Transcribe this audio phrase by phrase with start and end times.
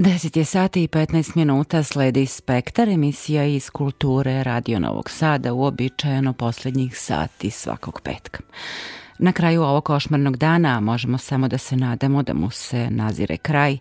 [0.00, 6.32] 10 je sati i 15 minuta sledi Spektar, emisija iz kulture Radio Novog Sada, uobičajeno
[6.32, 8.40] poslednjih sati svakog petka.
[9.18, 13.78] Na kraju ovog košmarnog dana možemo samo da se nadamo da mu se nazire kraj.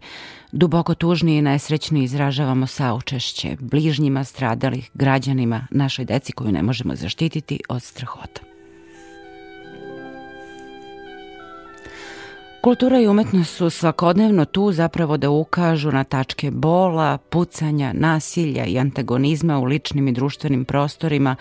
[0.51, 7.59] Duboko tužni i nesrećni izražavamo saučešće bližnjima stradalih građanima, našoj deci koju ne možemo zaštititi
[7.69, 8.48] od strahota.
[12.61, 18.79] Kultura i umetnost su svakodnevno tu zapravo da ukažu na tačke bola, pucanja, nasilja i
[18.79, 21.35] antagonizma u ličnim i društvenim prostorima,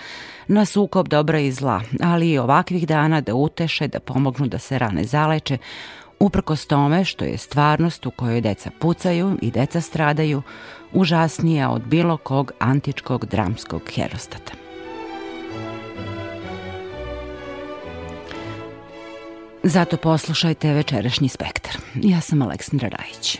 [0.48, 4.78] na sukob dobra i zla, ali i ovakvih dana da uteše, da pomognu da se
[4.78, 5.58] rane zaleče,
[6.20, 10.42] uprkos tome što je stvarnost u kojoj deca pucaju i deca stradaju
[10.92, 14.67] užasnija od bilo kog antičkog dramskog herostata.
[19.68, 21.72] Zato poslušajte večerašnji spektar.
[21.94, 23.38] Ja sam Aleksandra Rajić.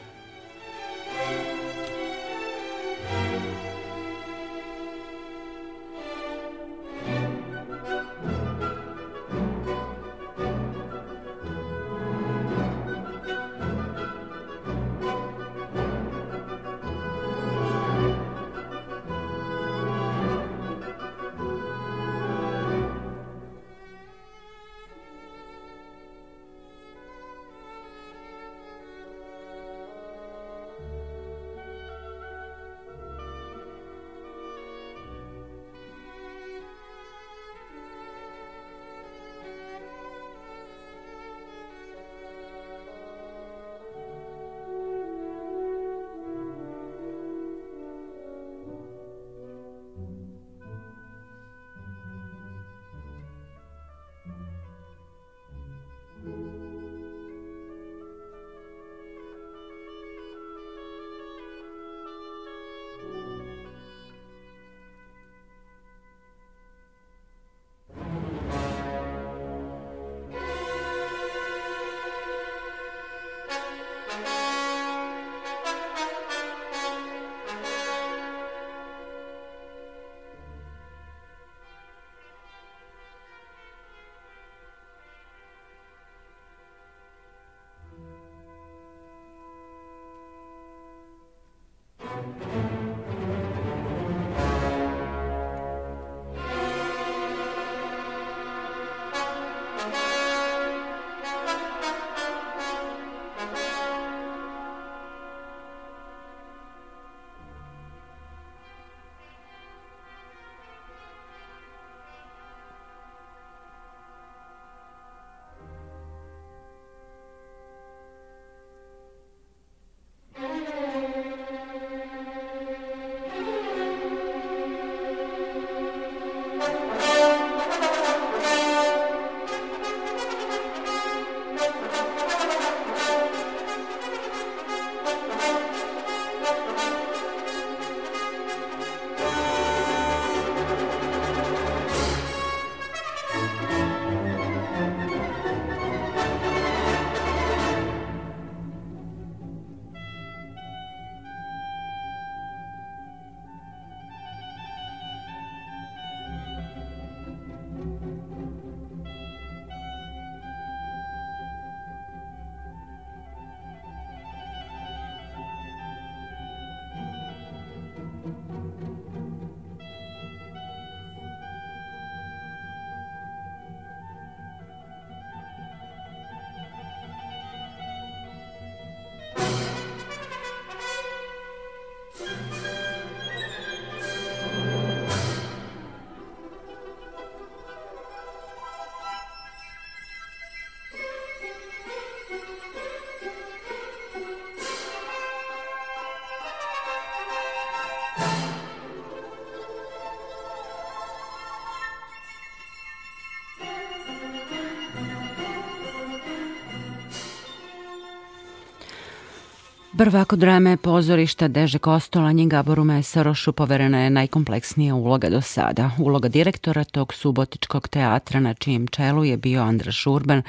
[209.99, 215.91] Prvako drame pozorišta Deže Kostolanji Gaboru Mesarošu poverena je najkompleksnija uloga do sada.
[215.99, 220.43] Uloga direktora tog subotičkog teatra na čijem čelu je bio Andra Šurban,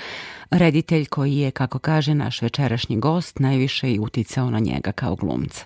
[0.51, 5.65] reditelj koji je, kako kaže naš večerašnji gost, najviše i uticao na njega kao glumca.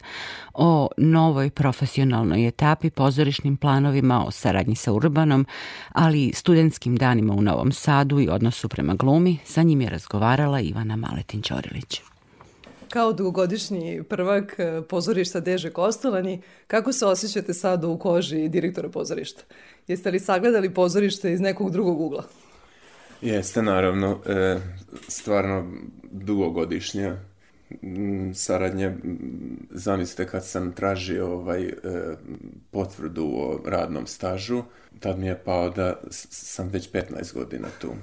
[0.53, 5.45] O novoj profesionalnoj etapi, pozorišnim planovima, o saradnji sa Urbanom,
[5.91, 10.59] ali i studentskim danima u Novom Sadu i odnosu prema glumi, sa njim je razgovarala
[10.59, 12.12] Ivana Maletin-Ćorilić.
[12.94, 19.44] Kao dugogodišnji prvak e, pozorišta Deže Kostolani, kako se osjećate sada u koži direktora pozorišta?
[19.88, 22.24] Jeste li sagledali pozorište iz nekog drugog ugla?
[23.22, 24.19] Jeste, naravno.
[24.25, 24.60] E,
[25.07, 25.72] stvarno
[26.12, 27.18] dugogodišnja
[28.34, 28.95] saradnje.
[29.69, 31.74] Zamislite kad sam tražio ovaj, e,
[32.72, 34.63] potvrdu o radnom stažu,
[35.00, 37.94] tad mi je pao da sam već 15 godina tu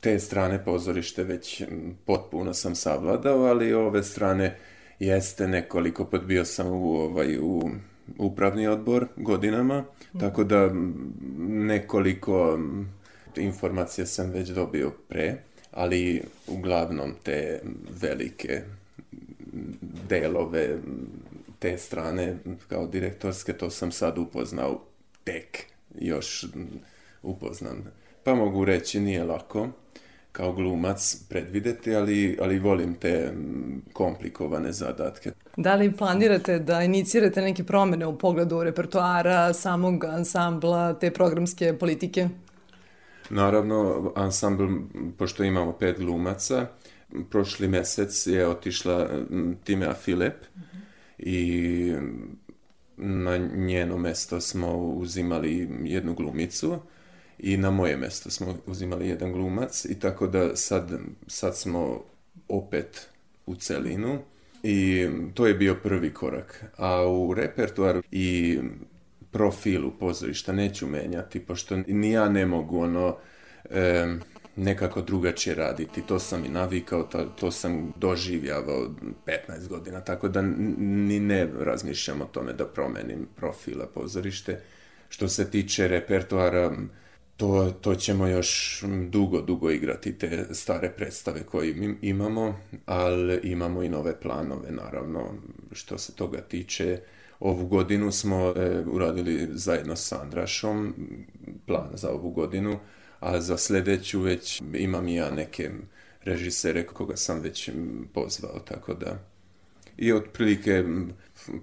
[0.00, 1.62] te strane pozorište već
[2.04, 4.58] potpuno sam savladao, ali ove strane
[4.98, 7.70] jeste nekoliko, podbio sam u, ovaj, u
[8.18, 9.84] upravni odbor godinama,
[10.20, 10.70] tako da
[11.48, 12.58] nekoliko
[13.36, 15.36] informacija sam već dobio pre,
[15.70, 17.60] ali uglavnom te
[18.00, 18.62] velike
[20.08, 20.78] delove
[21.58, 22.36] te strane
[22.68, 24.80] kao direktorske, to sam sad upoznao
[25.24, 25.58] tek,
[25.98, 26.46] još
[27.22, 27.82] upoznan.
[28.24, 29.68] Pa mogu reći nije lako,
[30.32, 33.32] kao glumac predvideti, ali, ali volim te
[33.92, 35.32] komplikovane zadatke.
[35.56, 42.28] Da li planirate da inicirate neke promene u pogledu repertoara, samog ansambla, te programske politike?
[43.30, 44.64] Naravno, ansambl,
[45.18, 46.66] pošto imamo pet glumaca,
[47.30, 49.08] prošli mesec je otišla
[49.64, 50.78] Timea Filip uh -huh.
[51.18, 51.92] i
[52.96, 56.78] na njeno mesto smo uzimali jednu glumicu
[57.42, 62.02] i na moje mesto smo uzimali jedan glumac i tako da sad, sad smo
[62.48, 63.08] opet
[63.46, 64.18] u celinu
[64.62, 66.64] i to je bio prvi korak.
[66.76, 68.58] A u repertuaru i
[69.30, 73.16] profilu pozorišta neću menjati, pošto ni ja ne mogu ono
[73.70, 74.06] e,
[74.56, 76.02] nekako drugačije raditi.
[76.02, 77.02] To sam i navikao,
[77.40, 78.88] to, sam doživljavao
[79.26, 84.60] 15 godina, tako da ni ne razmišljam o tome da promenim profila pozorište.
[85.08, 86.72] Što se tiče repertoara,
[87.40, 93.88] to, to ćemo još dugo, dugo igrati te stare predstave koje imamo, ali imamo i
[93.88, 95.34] nove planove, naravno,
[95.72, 97.00] što se toga tiče.
[97.40, 100.94] Ovu godinu smo e, uradili zajedno sa Andrašom
[101.66, 102.78] plan za ovu godinu,
[103.20, 105.70] a za sledeću već imam ja neke
[106.24, 107.70] režisere koga sam već
[108.14, 109.18] pozvao, tako da
[109.96, 110.84] i otprilike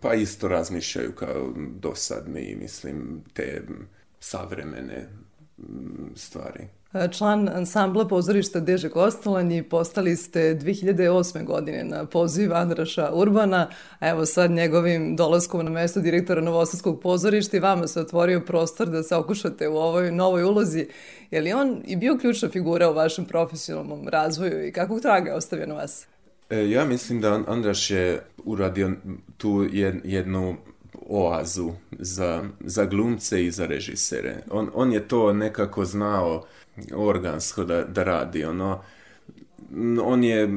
[0.01, 3.61] pa isto razmišljaju kao do sad mi, mislim, te
[4.19, 5.09] savremene
[6.15, 6.67] stvari.
[7.11, 11.43] Član ansambla pozorišta Deže Kostolanji postali ste 2008.
[11.43, 17.59] godine na poziv Andraša Urbana, evo sad njegovim dolaskom na mesto direktora Novosadskog pozorišta i
[17.59, 20.87] vama se otvorio prostor da se okušate u ovoj novoj ulozi.
[21.31, 25.35] Je li on i bio ključna figura u vašem profesionalnom razvoju i kakvog traga je
[25.35, 26.07] ostavio na vas?
[26.49, 28.91] E, ja mislim da Andraš je uradio
[29.37, 29.67] tu
[30.03, 30.55] jednu
[31.09, 34.43] oazu za, za glumce i za režisere.
[34.51, 36.45] On, on je to nekako znao
[36.95, 38.45] organsko da, da radi.
[38.45, 38.81] Ono,
[40.03, 40.49] on je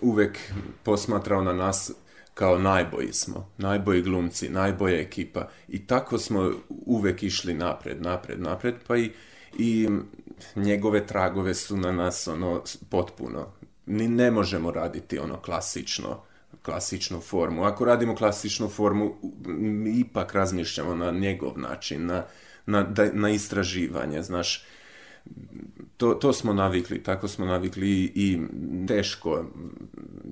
[0.00, 0.38] uvek
[0.82, 1.92] posmatrao na nas
[2.34, 6.52] kao najbolji smo, najbolji glumci, najbolja ekipa i tako smo
[6.86, 9.12] uvek išli napred, napred, napred, pa i,
[9.58, 9.88] i
[10.56, 13.46] njegove tragove su na nas ono potpuno.
[13.86, 16.22] Ni ne možemo raditi ono klasično
[16.62, 17.64] klasičnu formu.
[17.64, 19.14] Ako radimo klasičnu formu,
[20.00, 22.24] ipak razmišljamo na njegov način, na,
[22.66, 24.64] na, da, na istraživanje, znaš,
[25.96, 28.38] to, to smo navikli, tako smo navikli i
[28.88, 29.44] teško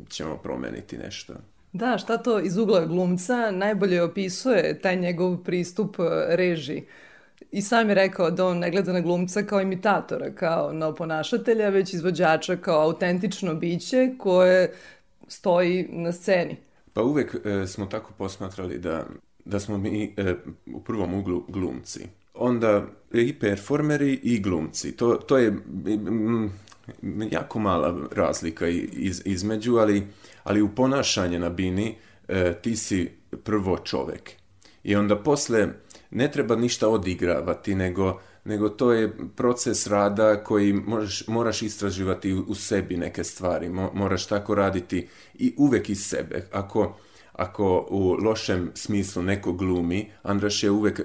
[0.08, 1.35] ćemo promeniti nešto.
[1.73, 6.87] Da, šta to iz ugla glumca najbolje opisuje taj njegov pristup e, režiji.
[7.52, 11.68] I sam je rekao da on ne gleda na glumca kao imitatora, kao na oponašatelja,
[11.68, 14.73] već izvođača kao autentično biće koje
[15.28, 16.56] stoji na sceni.
[16.92, 19.06] Pa uvek e, smo tako posmatrali da,
[19.45, 20.35] da smo mi e,
[20.75, 22.00] u prvom uglu glumci.
[22.35, 24.97] Onda i performeri i glumci.
[24.97, 25.47] To, to je
[25.87, 26.50] m,
[27.30, 30.06] jako mala razlika iz, između, ali,
[30.45, 31.95] ali u ponašanje na bini
[32.28, 33.11] e, ti si
[33.45, 34.30] prvo čovek.
[34.85, 35.68] I onda posle
[36.11, 42.45] ne treba ništa odigravati, nego nego to je proces rada koji možeš, moraš istraživati u,
[42.49, 46.49] u sebi neke stvari, Mo, moraš tako raditi i uvek iz sebe.
[46.53, 46.97] Ako,
[47.33, 51.00] ako u lošem smislu neko glumi, Andraš je uvek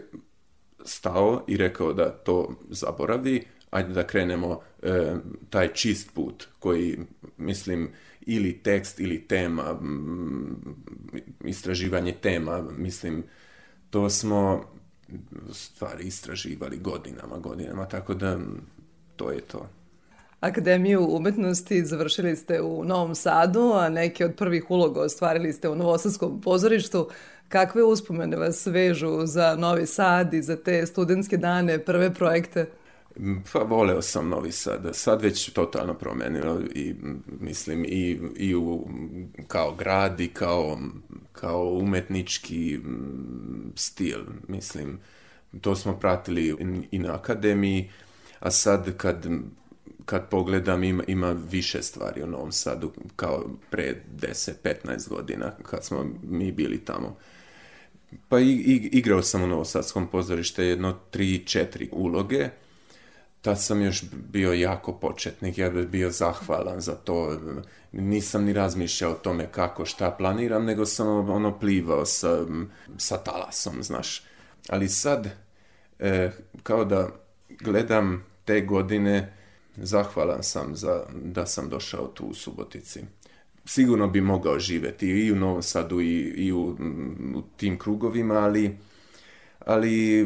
[0.86, 5.16] stao i rekao da to zaboravi, ajde da krenemo e,
[5.50, 7.00] taj čist put koji,
[7.38, 7.90] mislim,
[8.22, 9.80] ili tekst ili tema,
[11.46, 13.24] istraživanje tema, mislim,
[13.90, 14.66] to smo
[15.54, 18.40] stvari istraživali godinama, godinama, tako da
[19.16, 19.70] to je to.
[20.40, 25.76] Akademiju umetnosti završili ste u Novom Sadu, a neke od prvih uloga ostvarili ste u
[25.76, 27.10] Novosadskom pozorištu.
[27.50, 32.66] Kakve uspomene vas vežu za Novi Sad i za te studentske dane, prve projekte?
[33.54, 34.90] Pa voleo sam Novi Sad.
[34.94, 36.96] Sad već totalno promenilo i
[37.40, 38.90] mislim i, i u,
[39.48, 40.80] kao grad i kao,
[41.32, 42.80] kao umetnički
[43.76, 44.20] stil.
[44.48, 45.00] Mislim,
[45.62, 46.56] to smo pratili
[46.92, 47.90] i na akademiji,
[48.40, 49.28] a sad kad,
[50.06, 56.06] kad pogledam ima, ima više stvari u Novom Sadu kao pre 10-15 godina kad smo
[56.24, 57.18] mi bili tamo.
[58.30, 62.50] Pa i, i, igrao sam u Novosadskom pozorište jedno 3-4 uloge,
[63.42, 67.40] tad sam još bio jako početnik, ja bih bio zahvalan za to.
[67.92, 72.46] Nisam ni razmišljao o tome kako, šta planiram, nego sam ono plivao sa,
[72.98, 74.24] sa talasom, znaš.
[74.70, 75.28] Ali sad,
[76.00, 76.32] e,
[76.64, 77.10] kao da
[77.60, 79.34] gledam te godine,
[79.76, 83.02] zahvalan sam za, da sam došao tu u Subotici.
[83.66, 86.78] Sigurno bi mogao živjeti i u Novom Sadu i, i u,
[87.36, 88.78] u tim krugovima, ali,
[89.60, 90.26] ali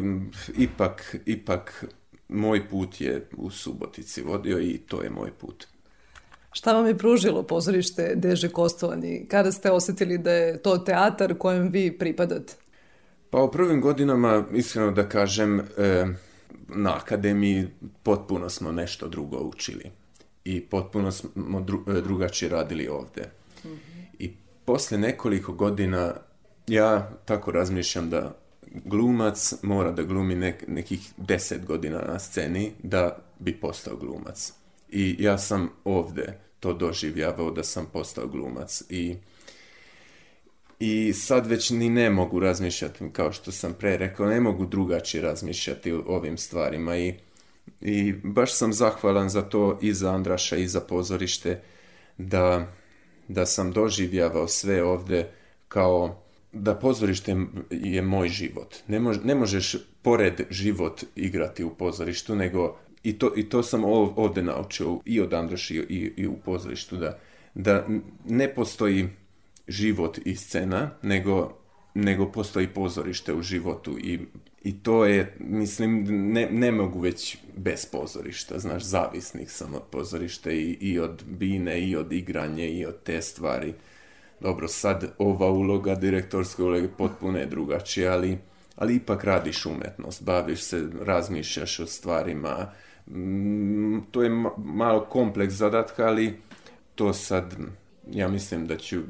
[0.58, 1.86] ipak, ipak
[2.30, 5.68] moj put je u Subotici vodio i to je moj put.
[6.52, 9.26] Šta vam je pružilo pozorište Deže Kostolani?
[9.28, 12.54] Kada ste osetili da je to teatar kojem vi pripadate?
[13.30, 16.06] Pa u prvim godinama, iskreno da kažem, e,
[16.68, 17.68] na akademiji
[18.04, 19.92] potpuno smo nešto drugo učili.
[20.46, 23.30] I potpuno smo dru, e, drugačije radili ovde.
[23.66, 24.06] Mm -hmm.
[24.20, 24.34] I
[24.66, 26.14] posle nekoliko godina
[26.68, 28.36] ja tako razmišljam da
[28.86, 34.54] glumac mora da glumi nek, nekih deset godina na sceni da bi postao glumac.
[34.90, 39.16] I ja sam ovde to doživljavao da sam postao glumac i
[40.80, 45.22] i sad već ni ne mogu razmišljati, kao što sam pre rekao, ne mogu drugačije
[45.22, 47.14] razmišljati o ovim stvarima i,
[47.82, 51.62] i baš sam zahvalan za to i za Andraša i za pozorište
[52.18, 52.68] da,
[53.28, 55.30] da sam doživljavao sve ovde
[55.68, 56.25] kao
[56.56, 57.36] da pozorište
[57.72, 58.76] je moj život.
[58.88, 63.84] Ne, mož, ne možeš pored život igrati u pozorištu, nego i to, i to sam
[64.16, 67.20] ovde naučio i od Androši i, i u pozorištu, da,
[67.54, 67.88] da
[68.26, 69.08] ne postoji
[69.68, 71.58] život i scena, nego,
[71.94, 74.20] nego postoji pozorište u životu i,
[74.64, 80.52] i to je, mislim, ne, ne mogu već bez pozorišta, znaš, zavisnik sam od pozorišta
[80.52, 83.74] i, i od bine, i od igranje, i od te stvari.
[84.46, 88.38] Dobro, sad ova uloga, direktorska uloga potpuno je drugačija, ali,
[88.76, 92.72] ali ipak radiš umetnost, baviš se, razmišljaš o stvarima.
[93.08, 96.38] Mm, to je malo kompleks zadatka, ali
[96.96, 97.56] to sad,
[98.12, 99.02] ja mislim da ću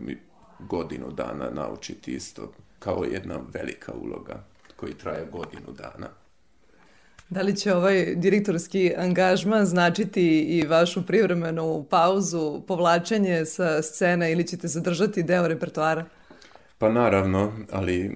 [0.60, 4.44] godinu dana naučiti isto, kao jedna velika uloga
[4.76, 6.08] koji traje godinu dana.
[7.30, 14.48] Da li će ovaj direktorski angažman značiti i vašu privremenu pauzu, povlačenje sa scene ili
[14.48, 16.06] ćete zadržati deo repertoara?
[16.78, 18.12] Pa naravno, ali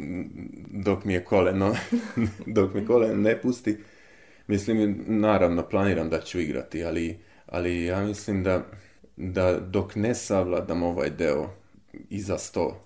[0.71, 1.75] dok mi je koleno,
[2.55, 3.77] dok mi koleno ne pusti,
[4.47, 8.65] mislim, naravno, planiram da ću igrati, ali, ali ja mislim da,
[9.17, 11.49] da dok ne savladam ovaj deo
[12.09, 12.81] i za sto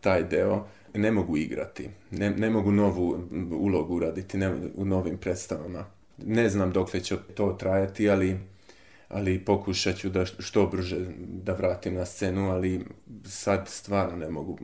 [0.00, 1.88] taj deo, ne mogu igrati.
[2.10, 5.84] Ne, ne mogu novu ulogu uraditi ne, u novim predstavama.
[6.26, 8.38] Ne znam dokle će to trajati, ali,
[9.08, 12.84] ali pokušat ću da što brže da vratim na scenu, ali
[13.24, 14.58] sad stvarno ne mogu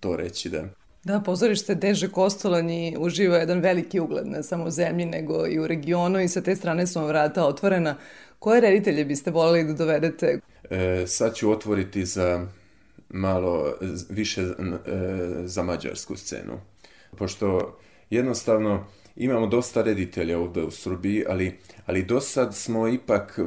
[0.00, 0.64] to reći da...
[1.04, 5.66] Da, pozorište Deže Kostolanji uživa jedan veliki ugled, ne samo u zemlji, nego i u
[5.66, 7.96] regionu i sa te strane su vam vrata otvorena.
[8.38, 10.38] Koje reditelje biste volili da dovedete?
[10.70, 12.46] E, sad ću otvoriti za
[13.12, 13.74] malo
[14.10, 14.46] više e,
[15.44, 16.60] za mađarsku scenu.
[17.16, 17.78] Pošto
[18.10, 23.38] jednostavno imamo dosta reditelja ovde u Srbiji, ali, ali do sad smo ipak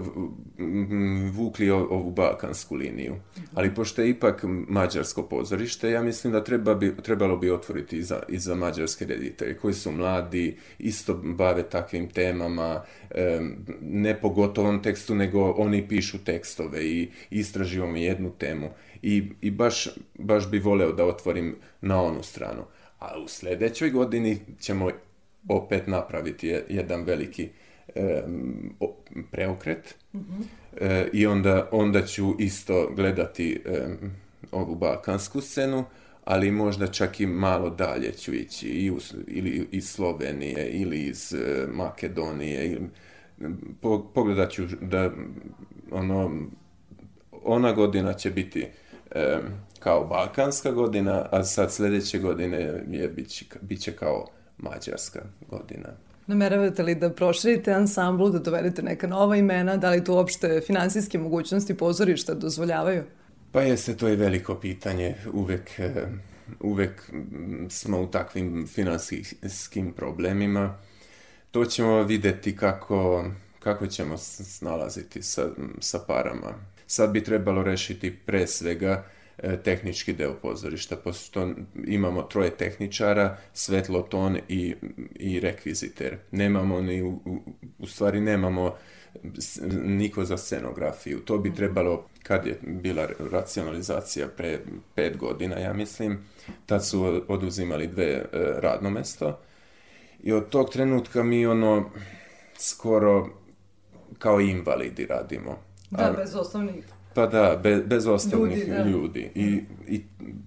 [1.33, 3.15] vukli ovu balkansku liniju.
[3.53, 8.03] Ali pošto je ipak mađarsko pozorište, ja mislim da treba bi, trebalo bi otvoriti i
[8.03, 12.83] za, i za mađarske reditelje koji su mladi, isto bave takvim temama,
[13.81, 18.69] ne po gotovom tekstu, nego oni pišu tekstove i istraživamo jednu temu
[19.01, 19.87] i, i baš,
[20.19, 22.63] baš bi voleo da otvorim na onu stranu.
[22.99, 24.89] A u sledećoj godini ćemo
[25.49, 27.49] opet napraviti jedan veliki
[27.95, 28.23] e,
[29.31, 30.43] preokret mm -hmm.
[30.81, 33.87] e, i onda, onda ću isto gledati e,
[34.51, 35.85] ovu balkansku scenu,
[36.23, 38.97] ali možda čak i malo dalje ću ići i u,
[39.27, 42.89] ili iz Slovenije ili iz e, Makedonije ili,
[43.81, 45.11] po, pogledat ću da
[45.91, 46.31] ono
[47.43, 48.67] ona godina će biti
[49.15, 49.39] e,
[49.79, 52.57] kao balkanska godina, a sad sledeće godine
[52.91, 55.89] je biće, biće kao mađarska godina.
[56.27, 61.17] Nameravate li da proširite ansamblu, da dovedete neka nova imena, da li tu uopšte finansijske
[61.17, 63.03] mogućnosti pozorišta dozvoljavaju?
[63.51, 65.15] Pa jeste, to je veliko pitanje.
[65.33, 65.71] Uvek,
[66.59, 67.11] uvek
[67.69, 70.77] smo u takvim finansijskim problemima
[71.55, 73.25] to ćemo vidjeti kako,
[73.59, 76.53] kako ćemo snalaziti sa, sa parama.
[76.87, 79.05] Sad bi trebalo rešiti pre svega
[79.37, 81.49] e, tehnički deo pozorišta, pošto
[81.87, 84.75] imamo troje tehničara, svetloton i,
[85.15, 86.17] i rekviziter.
[86.31, 87.19] Nemamo ni, u,
[87.79, 88.75] u stvari nemamo
[89.83, 91.19] niko za scenografiju.
[91.19, 94.59] To bi trebalo, kad je bila racionalizacija pre
[94.95, 96.17] pet godina, ja mislim,
[96.65, 98.25] tad su oduzimali dve e,
[98.59, 99.39] radno mesto.
[100.23, 101.89] I od tog trenutka mi ono
[102.57, 103.29] skoro
[104.17, 105.57] kao invalidi radimo.
[105.97, 106.85] Da, bez osnovnih
[107.15, 108.71] pa da, bez, bez osnovnih ljudi.
[108.71, 108.83] Da.
[108.83, 109.29] ljudi.
[109.35, 110.01] I, I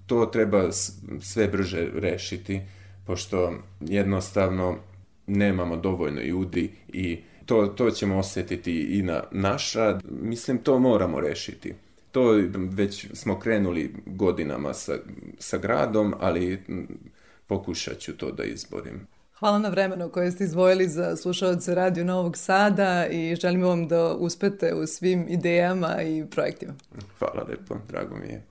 [0.07, 0.73] to treba
[1.21, 2.61] sve brže rešiti,
[3.07, 4.77] pošto jednostavno
[5.27, 10.03] nemamo dovoljno ljudi i to, to ćemo osjetiti i na naš rad.
[10.11, 11.75] Mislim, to moramo rešiti.
[12.13, 14.99] To već smo krenuli godinama sa,
[15.39, 16.63] sa gradom, ali
[17.47, 19.07] pokušat ću to da izborim.
[19.39, 24.15] Hvala na vremenu koje ste izvojili za slušalce Radio Novog Sada i želim vam da
[24.15, 26.75] uspete u svim idejama i projektima.
[27.19, 28.48] Hvala lepo, drago mi je.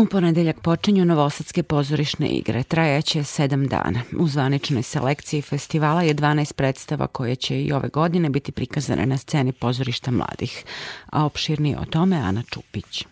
[0.00, 2.62] U ponedeljak počinju Novosadske pozorišne igre.
[2.62, 4.02] Trajaće sedam dana.
[4.18, 9.18] U zvaničnoj selekciji festivala je 12 predstava koje će i ove godine biti prikazane na
[9.18, 10.64] sceni pozorišta mladih.
[11.10, 13.04] A opširnije o tome Ana Čupić.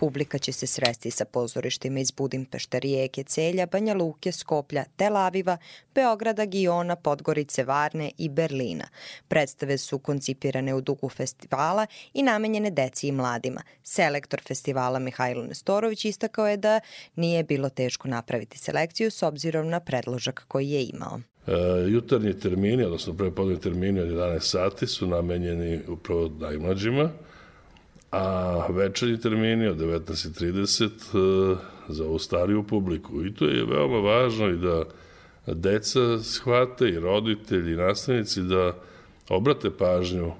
[0.00, 5.56] Publika će se sresti sa pozorištima iz Budimpešte, Rijeke, Celja, Banja Luke, Skoplja, Tel Aviva,
[5.94, 8.84] Beograda, Giona, Podgorice, Varne i Berlina.
[9.28, 13.62] Predstave su koncipirane u dugu festivala i namenjene deci i mladima.
[13.82, 16.80] Selektor festivala Mihajlo Nestorović istakao je da
[17.16, 21.20] nije bilo teško napraviti selekciju s obzirom na predložak koji je imao.
[21.46, 21.52] E,
[21.90, 27.10] jutarnji termini, odnosno prepodnevni termini od 11 sati su namenjeni upravo najmlađima,
[28.10, 31.56] a večernji termini od 19.30 e,
[31.88, 33.26] za ovu stariju publiku.
[33.26, 34.84] I to je veoma važno i da
[35.46, 38.74] deca shvate i roditelji i nastavnici da
[39.28, 40.32] obrate pažnju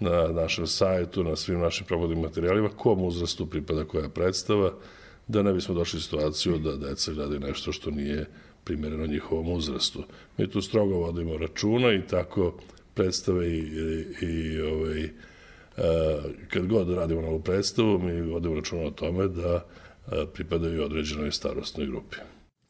[0.00, 4.72] na našem sajtu, na svim našim provodnim materijalima, kom uzrastu pripada koja predstava,
[5.28, 8.26] da ne bismo došli u situaciju da deca gledaju nešto što nije
[8.64, 10.02] primjereno njihovom uzrastu.
[10.38, 12.54] Mi tu strogo vodimo računa i tako
[12.94, 15.10] predstave i, i, i ovaj,
[16.48, 19.66] kad god radimo novu predstavu, mi vodimo računa o tome da
[20.34, 22.16] pripadaju određenoj starostnoj grupi.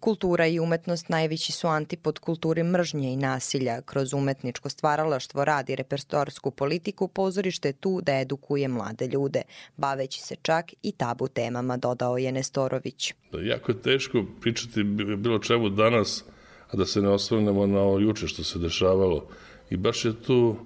[0.00, 3.80] Kultura i umetnost najveći su antipod kulturi mržnje i nasilja.
[3.80, 9.42] Kroz umetničko stvaralaštvo radi repertoarsku politiku, pozorište je tu da edukuje mlade ljude,
[9.76, 13.14] baveći se čak i tabu temama, dodao je Nestorović.
[13.42, 14.82] Jako je teško pričati
[15.16, 16.24] bilo čemu danas,
[16.70, 19.26] a da se ne osvrnemo na ovo juče što se dešavalo.
[19.70, 20.56] I baš je tu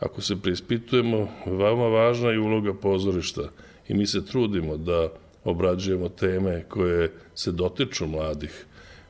[0.00, 3.42] ako se preispitujemo, veoma važna je uloga pozorišta
[3.88, 5.08] i mi se trudimo da
[5.44, 8.66] obrađujemo teme koje se dotiču mladih.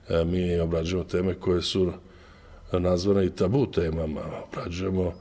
[0.08, 1.92] E, mi obrađujemo teme koje su
[2.72, 4.20] nazvane i tabu temama.
[4.48, 5.14] Obrađujemo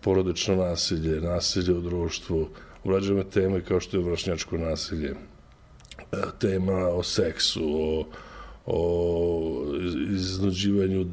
[0.00, 2.48] porodično nasilje, nasilje u društvu,
[2.84, 8.06] obrađujemo teme kao što je vršnjačko nasilje, e, tema o seksu, o,
[8.66, 9.64] o
[10.14, 11.06] iznuđivanju, e,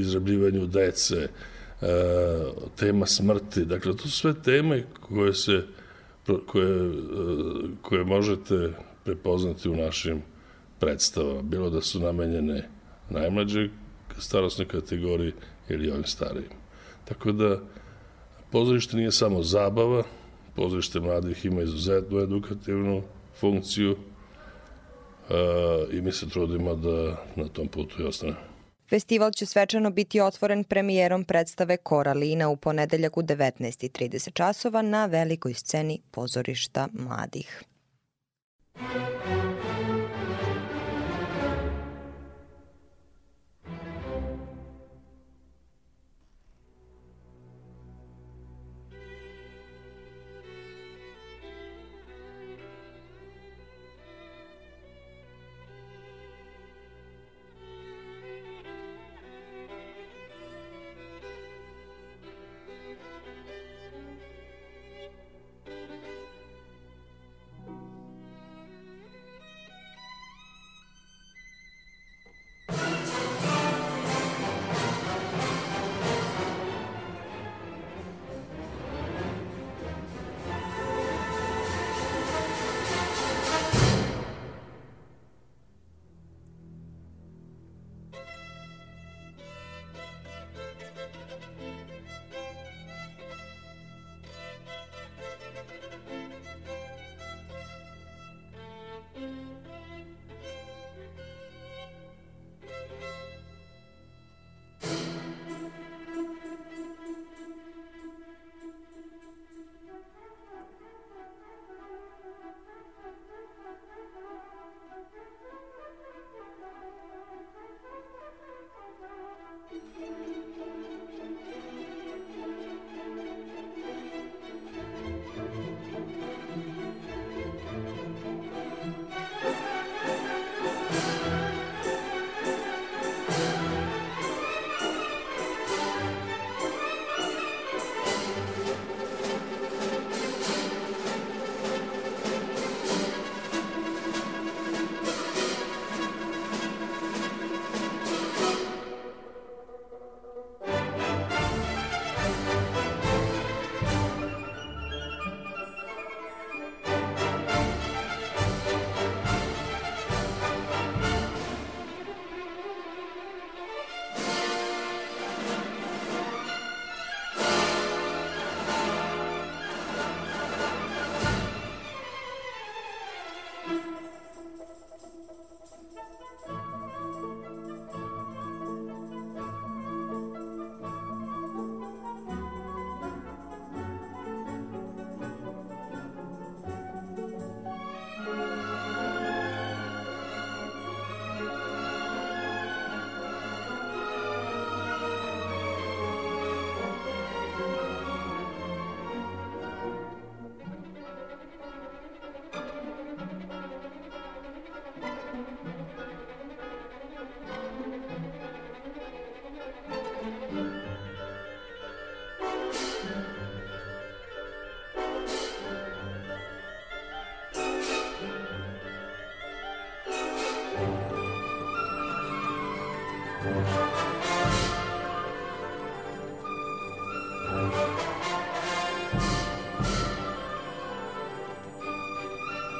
[0.00, 1.28] izrabljivanju dece,
[2.76, 3.64] tema smrti.
[3.64, 5.62] Dakle, to su sve teme koje se
[6.46, 6.92] koje, e,
[7.82, 8.72] koje možete
[9.04, 10.22] prepoznati u našim
[10.80, 12.68] predstavama, bilo da su namenjene
[13.10, 13.68] najmlađe
[14.18, 15.32] starostne kategoriji
[15.68, 16.50] ili ovim starijim.
[17.04, 17.60] Tako da,
[18.50, 20.02] pozorište nije samo zabava,
[20.56, 23.02] pozorište mladih ima izuzetnu edukativnu
[23.40, 23.98] funkciju uh,
[25.94, 28.55] i mi se trudimo da na tom putu i ostanemo.
[28.90, 35.54] Festival će svečano biti otvoren premijerom predstave Koralina u ponedeljak u 19.30 časova na velikoj
[35.54, 37.64] sceni pozorišta mladih.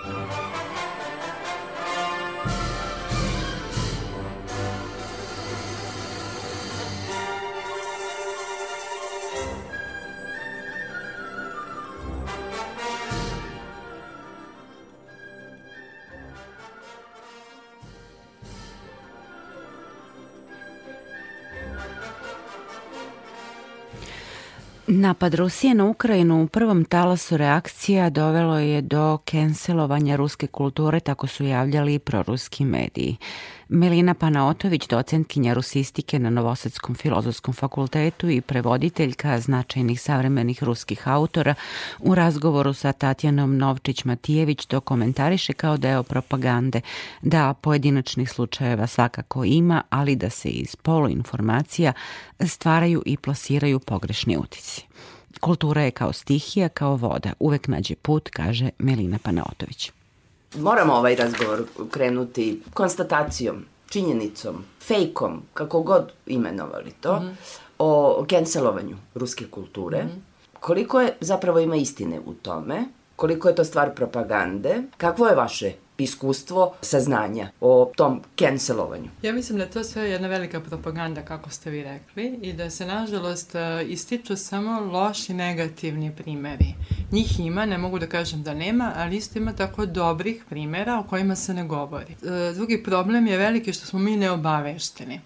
[0.07, 0.46] Thank you.
[24.99, 31.27] Napad Rusije na Ukrajinu u prvom talasu reakcija dovelo je do kenselovanja ruske kulture, tako
[31.27, 33.17] su javljali i proruski mediji.
[33.69, 41.55] Melina Panaotović, docentkinja rusistike na Novosadskom filozofskom fakultetu i prevoditeljka značajnih savremenih ruskih autora,
[41.99, 46.81] u razgovoru sa Tatjanom Novčić-Matijević to komentariše kao deo propagande,
[47.23, 51.93] da pojedinačnih slučajeva svakako ima, ali da se iz poluinformacija
[52.41, 54.87] stvaraju i plasiraju pogrešni utici.
[55.41, 59.93] Kultura je kao stihija, kao voda, uvek nađe put, kaže Melina Panaotović
[60.55, 67.35] moramo ovaj razgovor krenuti konstatacijom, činjenicom, fejkom, kako god imenovali to, mm -hmm.
[67.79, 70.05] o cancelovanju ruske kulture.
[70.05, 70.61] Mm -hmm.
[70.61, 72.85] Koliko je zapravo ima istine u tome,
[73.17, 79.11] koliko je to stvar propagande, kakvo je vaše iskustvo saznanja o tom cancelovanju.
[79.23, 82.71] Ja mislim da je to sve jedna velika propaganda, kako ste vi rekli, i da
[82.71, 86.75] se, nažalost, e, ističu samo loši negativni primeri.
[87.13, 91.09] Njih ima, ne mogu da kažem da nema, ali isto ima tako dobrih primera o
[91.09, 92.13] kojima se ne govori.
[92.13, 95.21] E, drugi problem je veliki što smo mi neobavešteni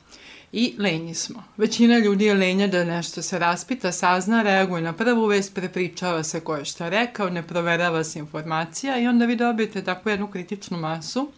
[0.53, 1.45] i lenji smo.
[1.57, 6.41] Većina ljudi je lenja da nešto se raspita, sazna, reaguje na prvu vest, prepričava se
[6.41, 10.79] ko je šta rekao, ne proverava se informacija i onda vi dobijete takvu jednu kritičnu
[10.79, 11.33] masu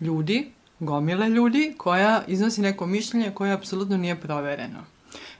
[0.00, 4.84] ljudi, gomile ljudi, koja iznosi neko mišljenje koje apsolutno nije provereno.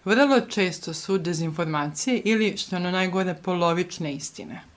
[0.04, 4.71] Vrlo često su dezinformacije ili, što je ono najgore, polovične istine.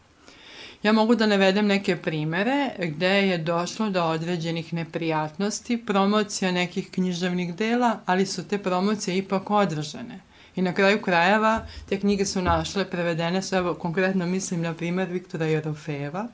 [0.86, 7.56] Ja mogu da navedem neke primere gde je došlo do određenih neprijatnosti, promocija nekih književnih
[7.56, 10.19] dela, ali su te promocije ipak održane.
[10.56, 15.10] I na kraju krajeva te knjige su našle, prevedene su, evo konkretno mislim na primer
[15.10, 16.28] Viktora Jorofeva.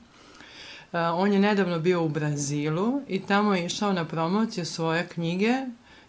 [0.92, 5.54] Uh, on je nedavno bio u Brazilu i tamo je išao na promociju svoje knjige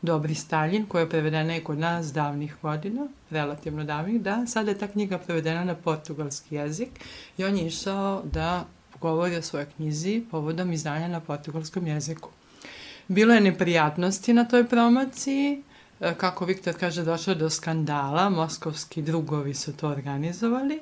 [0.03, 4.77] Dobri Stalin, koja je prevedena i kod nas davnih godina, relativno davnih, da, sada je
[4.77, 6.89] ta knjiga prevedena na portugalski jezik
[7.37, 8.65] i on je išao da
[9.01, 12.29] govori o svojoj knjizi povodom izdanja na portugalskom jeziku.
[13.07, 15.63] Bilo je neprijatnosti na toj promociji,
[15.99, 20.79] e, kako Viktor kaže, došlo do skandala, moskovski drugovi su to organizovali,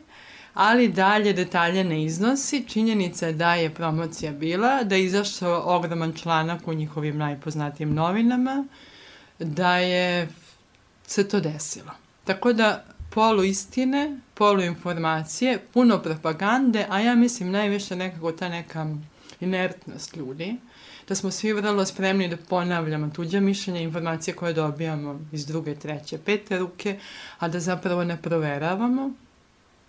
[0.53, 2.65] ali dalje detalje ne iznosi.
[2.67, 8.65] Činjenica je da je promocija bila, da je izašao ogroman članak u njihovim najpoznatijim novinama,
[9.43, 10.29] da je
[11.07, 11.91] se to desilo.
[12.23, 18.87] Tako da polu istine, polu informacije, puno propagande, a ja mislim najviše nekako ta neka
[19.39, 20.55] inertnost ljudi,
[21.07, 26.17] da smo svi vrlo spremni da ponavljamo tuđa mišljenja, informacije koje dobijamo iz druge, treće,
[26.17, 26.99] pete ruke,
[27.39, 29.11] a da zapravo ne proveravamo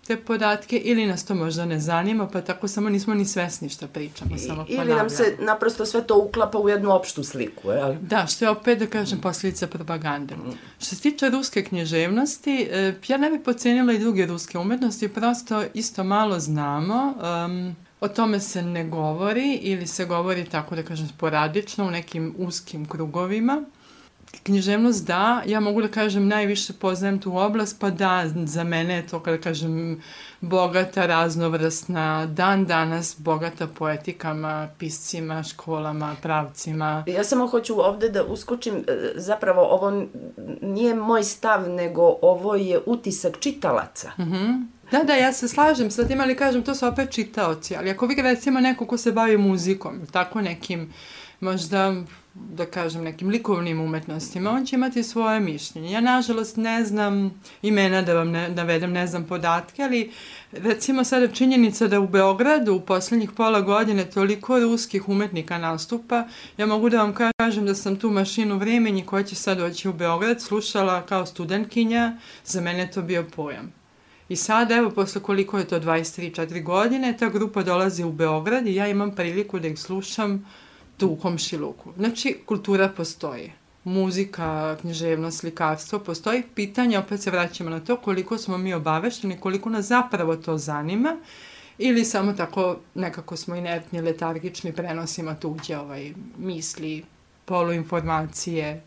[0.07, 3.87] te podatke ili nas to možda ne zanima, pa tako samo nismo ni svesni šta
[3.87, 4.89] pričamo, I, samo ponavljamo.
[4.89, 8.49] Ili nam se naprosto sve to uklapa u jednu opštu sliku, je Da, što je
[8.49, 10.35] opet, da kažem, posljedica propagande.
[10.35, 10.51] Mm.
[10.79, 15.63] Što se tiče ruske književnosti, e, ja ne bih pocenila i druge ruske umetnosti, prosto
[15.73, 17.13] isto malo znamo,
[17.45, 22.35] um, o tome se ne govori ili se govori tako da kažem sporadično u nekim
[22.37, 23.63] uskim krugovima
[24.43, 29.07] književnost da, ja mogu da kažem najviše poznajem tu oblast, pa da, za mene je
[29.07, 30.01] to kada kažem
[30.41, 37.03] bogata, raznovrstna, dan danas bogata poetikama, piscima, školama, pravcima.
[37.07, 40.03] Ja samo hoću ovde da uskočim, e, zapravo ovo
[40.61, 44.11] nije moj stav, nego ovo je utisak čitalaca.
[44.19, 44.35] Mhm.
[44.35, 47.89] Mm Da, da, ja se slažem sa tim, ali kažem, to su opet čitaoci, ali
[47.89, 50.93] ako vi recimo neko ko se bavi muzikom, tako nekim,
[51.39, 51.95] možda
[52.33, 55.91] da kažem, nekim likovnim umetnostima, on će imati svoje mišljenje.
[55.91, 60.11] Ja, nažalost, ne znam imena da vam ne, navedem, ne znam podatke, ali
[60.51, 66.65] recimo sada činjenica da u Beogradu u poslednjih pola godine toliko ruskih umetnika nastupa, ja
[66.65, 70.41] mogu da vam kažem da sam tu mašinu vremenji koja će sad doći u Beograd
[70.41, 73.73] slušala kao studentkinja, za mene to bio pojam.
[74.29, 78.75] I sad, evo, posle koliko je to, 23-4 godine, ta grupa dolazi u Beograd i
[78.75, 80.45] ja imam priliku da ih slušam
[80.97, 81.93] tu u komšiluku.
[81.97, 83.51] Znači, kultura postoji.
[83.83, 86.43] Muzika, književnost, slikarstvo postoji.
[86.55, 91.17] Pitanje, opet se vraćamo na to, koliko smo mi obavešteni, koliko nas zapravo to zanima
[91.77, 97.03] ili samo tako nekako smo inertni, letargični, prenosimo tuđe ovaj, misli,
[97.45, 98.81] poluinformacije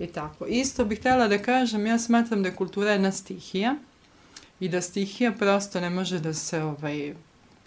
[0.00, 0.46] I tako.
[0.46, 3.76] Isto bih htjela da kažem, ja smatram da je kultura jedna stihija
[4.60, 7.14] i da stihija prosto ne može da se ovaj,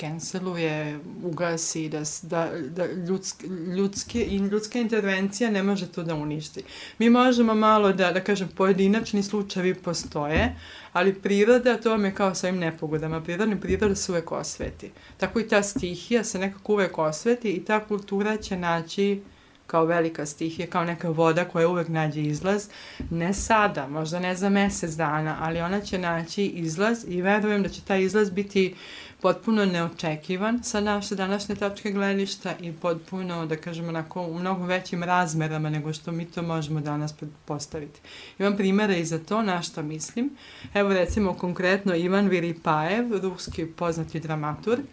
[0.04, 6.64] canceluje, ugasi, da, da, da ljudske, ljudske, i ljudska intervencija ne može to da uništi.
[7.00, 10.56] Mi možemo malo da, da kažem, pojedinačni slučajevi postoje,
[10.94, 14.92] ali priroda, to vam je kao sa ovim nepogodama, prirodni priroda se uvek osveti.
[15.18, 19.22] Tako i ta stihija se nekako uvek osveti i ta kultura će naći
[19.68, 22.68] kao velika stihija, kao neka voda koja uvek nađe izlaz,
[23.10, 27.70] ne sada, možda ne za mesec dana, ali ona će naći izlaz i verujem da
[27.70, 28.76] će taj izlaz biti
[29.24, 35.04] potpuno neočekivan sa naše današnje tačke gledišta i potpuno, da kažemo, onako, u mnogo većim
[35.04, 37.14] razmerama nego što mi to možemo danas
[37.46, 38.00] postaviti.
[38.40, 40.30] Imam primere i za to, na što mislim.
[40.74, 44.84] Evo recimo konkretno Ivan Viripajev, ruski poznati dramaturg,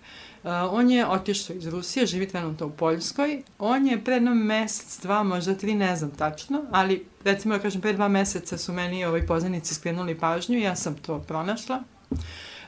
[0.43, 3.43] Uh, on je otišao iz Rusije, živi trenutno u Poljskoj.
[3.59, 7.81] On je pre jednom mesec, dva, možda tri, ne znam tačno, ali recimo da kažem,
[7.81, 11.83] pre dva meseca su meni ovi poznanici skrenuli pažnju i ja sam to pronašla.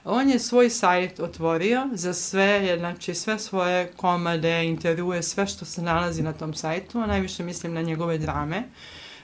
[0.05, 5.83] On je svoj sajt otvorio za sve, znači sve svoje komade, intervjue, sve što se
[5.83, 8.63] nalazi na tom sajtu, a najviše mislim na njegove drame.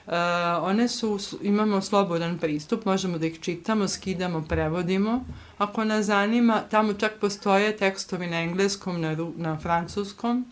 [0.07, 0.13] Uh,
[0.61, 5.25] one su, imamo slobodan pristup, možemo da ih čitamo, skidamo, prevodimo.
[5.57, 10.45] Ako nas zanima, tamo čak postoje tekstovi na engleskom, na, na francuskom,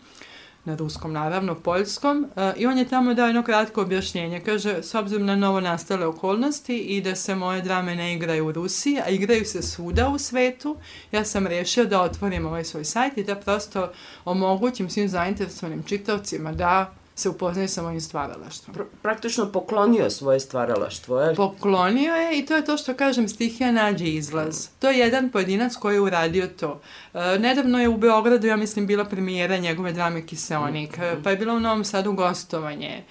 [0.68, 4.40] na ruskom naravno, poljskom, uh, i on je tamo dao jedno kratko objašnjenje.
[4.40, 8.52] Kaže, s obzirom na novo nastale okolnosti i da se moje drame ne igraju u
[8.52, 10.76] Rusiji, a igraju se svuda u svetu,
[11.12, 13.90] ja sam rešio da otvorim ovaj svoj sajt i da prosto
[14.24, 18.74] omogućim svim zainteresovanim čitavcima da se upoznaju sa mojim stvaralaštvom.
[18.74, 23.72] Pr praktično poklonio svoje stvaralaštvo, je Poklonio je i to je to što kažem, stihija
[23.72, 24.68] nađe izlaz.
[24.78, 26.80] To je jedan pojedinac koji je uradio to.
[27.14, 31.22] E, nedavno je u Beogradu, ja mislim, bila premijera njegove drame Kiseonik, mm -hmm.
[31.24, 33.04] pa je bilo u Novom Sadu gostovanje.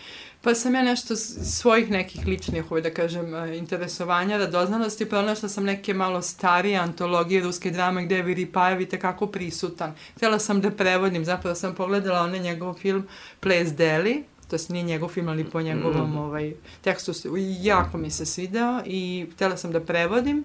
[0.48, 5.64] Pa sam ja nešto svojih nekih ličnih, ovaj, da kažem, e, interesovanja, radoznalosti, pronašla sam
[5.64, 9.94] neke malo starije antologije ruske drame gde je Viripajev i tekako prisutan.
[10.16, 13.08] Htjela sam da prevodim, zapravo sam pogledala onaj njegov film
[13.40, 16.18] Ples Deli, to je nije njegov film, ali po njegovom mm.
[16.18, 17.12] ovaj, tekstu,
[17.62, 20.44] jako mi se svideo i htjela sam da prevodim.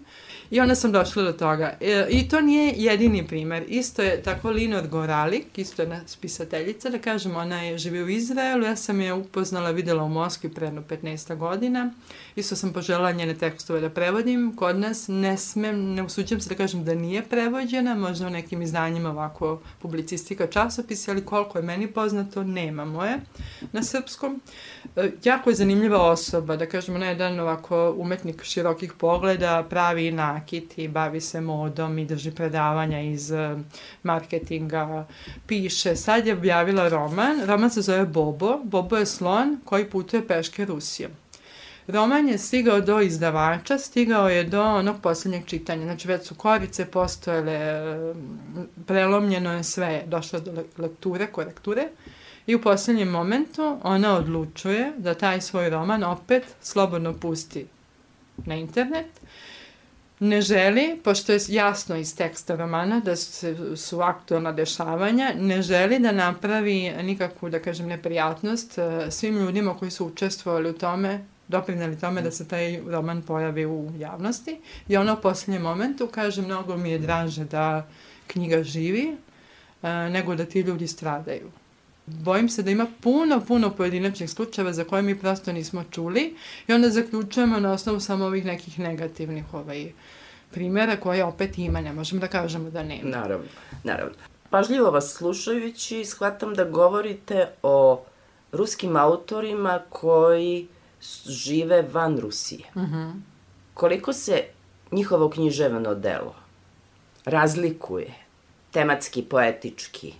[0.52, 1.76] I onda sam došla do toga.
[1.80, 3.64] E, I to nije jedini primer.
[3.68, 8.64] Isto je tako Linor Goralik, isto jedna spisateljica, da kažem, ona je živi u Izraelu,
[8.64, 11.92] ja sam je upoznala, videla u Moskvi pre jedno 15 godina.
[12.36, 14.56] Isto sam požela njene tekstove da prevodim.
[14.56, 18.62] Kod nas ne smem, ne usuđam se da kažem da nije prevođena, možda u nekim
[18.62, 23.18] izdanjima ovako publicistika časopisi, ali koliko je meni poznato, nemamo je
[23.72, 24.40] na srpskom.
[24.96, 30.12] E, jako je zanimljiva osoba, da kažemo, ona je jedan ovako umetnik širokih pogleda, pravi
[30.12, 33.56] nakit i bavi se modom i drži predavanja iz e,
[34.02, 35.06] marketinga,
[35.46, 35.96] piše.
[35.96, 41.21] Sad je objavila roman, roman se zove Bobo, Bobo je slon koji putuje peške Rusijom.
[41.92, 45.82] Roman je stigao do izdavača, stigao je do onog poslednjeg čitanja.
[45.82, 48.14] Znači, već su korice postojale, e,
[48.86, 51.88] prelomljeno je sve, došlo do lekture, korekture.
[52.46, 57.66] I u poslednjem momentu ona odlučuje da taj svoj roman opet slobodno pusti
[58.36, 59.06] na internet.
[60.18, 65.98] Ne želi, pošto je jasno iz teksta romana da su, su aktualna dešavanja, ne želi
[65.98, 71.98] da napravi nikakvu, da kažem, neprijatnost uh, svim ljudima koji su učestvovali u tome, doprinali
[72.00, 74.58] tome da se taj roman pojavi u javnosti.
[74.88, 77.86] I ona u poslednjem momentu kaže, mnogo mi je draže da
[78.26, 79.16] knjiga živi,
[79.82, 81.50] uh, nego da ti ljudi stradaju
[82.06, 86.36] bojim se da ima puno, puno pojedinačnih slučajeva za koje mi prosto nismo čuli
[86.68, 89.92] i onda zaključujemo na osnovu samo ovih nekih negativnih ovaj,
[90.50, 93.10] primjera koje opet ima, ne možemo da kažemo da nema.
[93.10, 93.46] Naravno,
[93.84, 94.14] naravno.
[94.50, 98.04] Pažljivo vas slušajući, shvatam da govorite o
[98.52, 100.68] ruskim autorima koji
[101.26, 102.64] žive van Rusije.
[102.76, 102.84] Mhm.
[102.84, 103.12] -huh.
[103.74, 104.44] Koliko se
[104.92, 106.34] njihovo književno delo
[107.24, 108.14] razlikuje
[108.70, 110.14] tematski, poetički,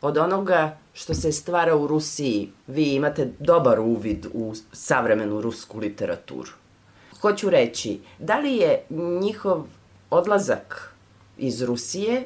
[0.00, 6.50] od onoga što se stvara u Rusiji, vi imate dobar uvid u savremenu rusku literaturu.
[7.20, 8.84] Hoću reći, da li je
[9.20, 9.64] njihov
[10.10, 10.94] odlazak
[11.38, 12.24] iz Rusije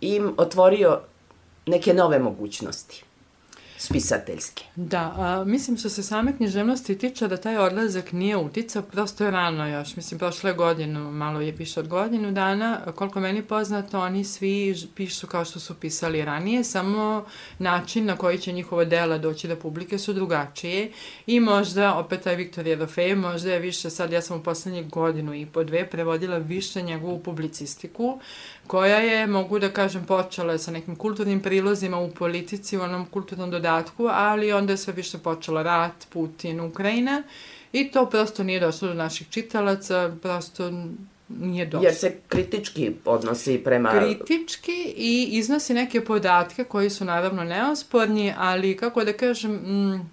[0.00, 1.00] im otvorio
[1.66, 3.04] neke nove mogućnosti?
[3.76, 4.64] Spisateljske.
[4.76, 9.30] Da, a, mislim što se same književnosti tiče da taj odlazak nije uticao, prosto je
[9.30, 14.24] rano još, mislim prošle godinu, malo je više od godinu dana, koliko meni poznato, oni
[14.24, 17.24] svi pišu kao što su pisali ranije, samo
[17.58, 20.92] način na koji će njihova dela doći do publike su drugačije.
[21.26, 25.34] I možda, opet taj Viktor Jerofej, možda je više, sad ja sam u poslednjih godinu
[25.34, 28.20] i po dve prevodila više njegovu publicistiku,
[28.66, 33.50] koja je, mogu da kažem, počela sa nekim kulturnim prilozima u politici, u onom kulturnom
[33.50, 37.22] dodatku, ali onda je sve više počela rat, Putin, Ukrajina
[37.72, 40.70] i to prosto nije došlo do naših čitalaca, prosto
[41.28, 41.84] nije došlo.
[41.84, 43.90] Jer se kritički odnosi prema...
[43.90, 50.10] Kritički i iznosi neke podatke koji su naravno neosporni, ali kako da kažem, mm,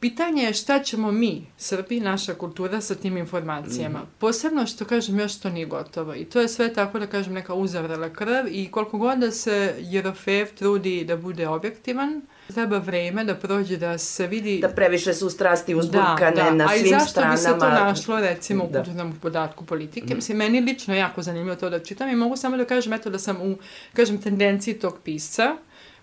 [0.00, 3.98] Pitanje je šta ćemo mi, Srbi, naša kultura sa tim informacijama.
[3.98, 4.06] Mm.
[4.18, 7.54] Posebno što kažem još to nije gotovo i to je sve tako da kažem neka
[7.54, 12.22] uzavrela krv i koliko god da se Jerofev trudi da bude objektivan,
[12.54, 14.58] treba vreme da prođe da se vidi...
[14.60, 16.50] Da previše su strasti uzburkane da, da.
[16.50, 16.92] na svim stranama.
[16.92, 18.78] A i zašto bi se to našlo recimo u da.
[18.78, 20.14] kulturnom podatku politike?
[20.14, 20.16] Mm.
[20.16, 23.18] Mislim, meni lično jako zanimljivo to da čitam i mogu samo da kažem eto da
[23.18, 23.56] sam u,
[23.92, 25.56] kažem, tendenciji tog pisca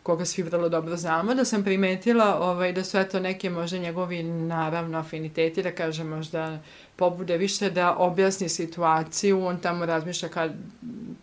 [0.04, 4.24] koga svi vrlo dobro znamo, da sam primetila ovaj, da su eto neke možda njegovi
[4.24, 6.60] naravno afiniteti, da kažem možda
[6.96, 10.52] pobude više da objasni situaciju, on tamo razmišlja kad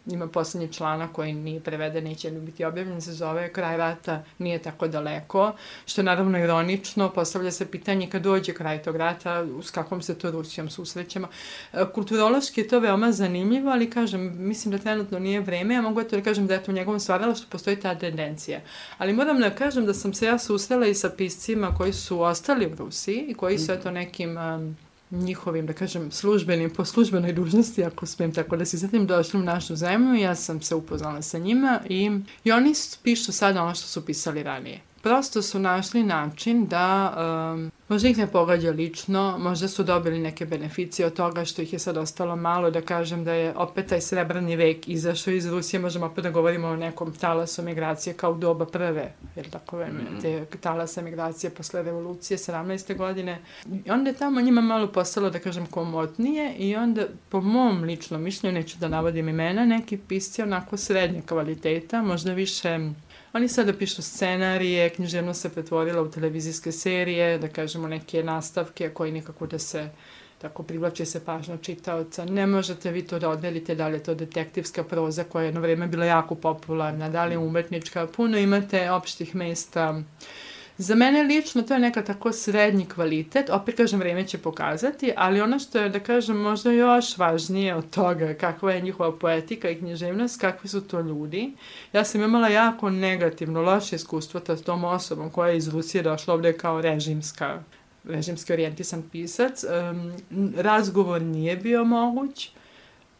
[0.06, 4.88] ima poslednji članak koji nije preveden, neće biti objavljen, se zove Kraj rata nije tako
[4.88, 5.52] daleko,
[5.86, 10.18] što je naravno ironično, postavlja se pitanje kad dođe kraj tog rata, s kakvom se
[10.18, 11.28] to Rusijom susrećemo.
[11.72, 16.02] E, kulturološki je to veoma zanimljivo, ali kažem, mislim da trenutno nije vreme, ja mogu
[16.02, 18.60] to da kažem da je to u njegovom što postoji ta tendencija.
[18.98, 22.66] Ali moram da kažem da sam se ja susrela i sa piscima koji su ostali
[22.66, 24.76] u Rusiji i koji su eto nekim um,
[25.10, 29.44] njihovim, da kažem, službenim, po službenoj dužnosti, ako smijem tako da se zatim, došli u
[29.44, 32.10] našu zemlju, ja sam se upoznala sa njima i,
[32.44, 34.80] i oni pišu sada ono što su pisali ranije.
[35.02, 37.14] Prosto su našli način da
[37.54, 41.72] um, Možda ih ne pogađa lično, možda su dobili neke beneficije od toga što ih
[41.72, 45.80] je sad ostalo malo, da kažem da je opet taj srebrni vek izašao iz Rusije,
[45.80, 50.22] možemo opet da govorimo o nekom talasu migracije kao doba prve, jer tako mm -hmm.
[50.22, 52.96] te talasa migracije posle revolucije 17.
[52.96, 53.38] godine.
[53.84, 58.22] I onda je tamo njima malo postalo, da kažem, komotnije i onda, po mom ličnom
[58.22, 62.78] mišljenju, neću da navodim imena, neki pisci onako srednje kvaliteta, možda više
[63.32, 69.12] Oni sada pišu scenarije, književnost se pretvorila u televizijske serije, da kažemo neke nastavke koji
[69.12, 69.90] nikako da se
[70.38, 72.24] tako privlače se pažnja čitaoca.
[72.24, 75.60] Ne možete vi to da oddelite da li je to detektivska proza koja je jedno
[75.60, 78.06] vreme bila jako popularna, da li je umetnička.
[78.06, 80.02] Puno imate opštih mesta,
[80.80, 85.40] Za mene lično to je neka tako srednji kvalitet, opet kažem vreme će pokazati, ali
[85.40, 89.78] ono što je da kažem možda još važnije od toga kakva je njihova poetika i
[89.78, 91.52] književnost, kakvi su to ljudi.
[91.92, 96.34] Ja sam imala jako negativno, loše iskustvo sa tom osobom koja je iz Rusije došla
[96.34, 97.62] ovde kao režimska
[98.04, 99.64] režimski orijentisan pisac.
[99.64, 100.12] Um,
[100.56, 102.50] razgovor nije bio moguć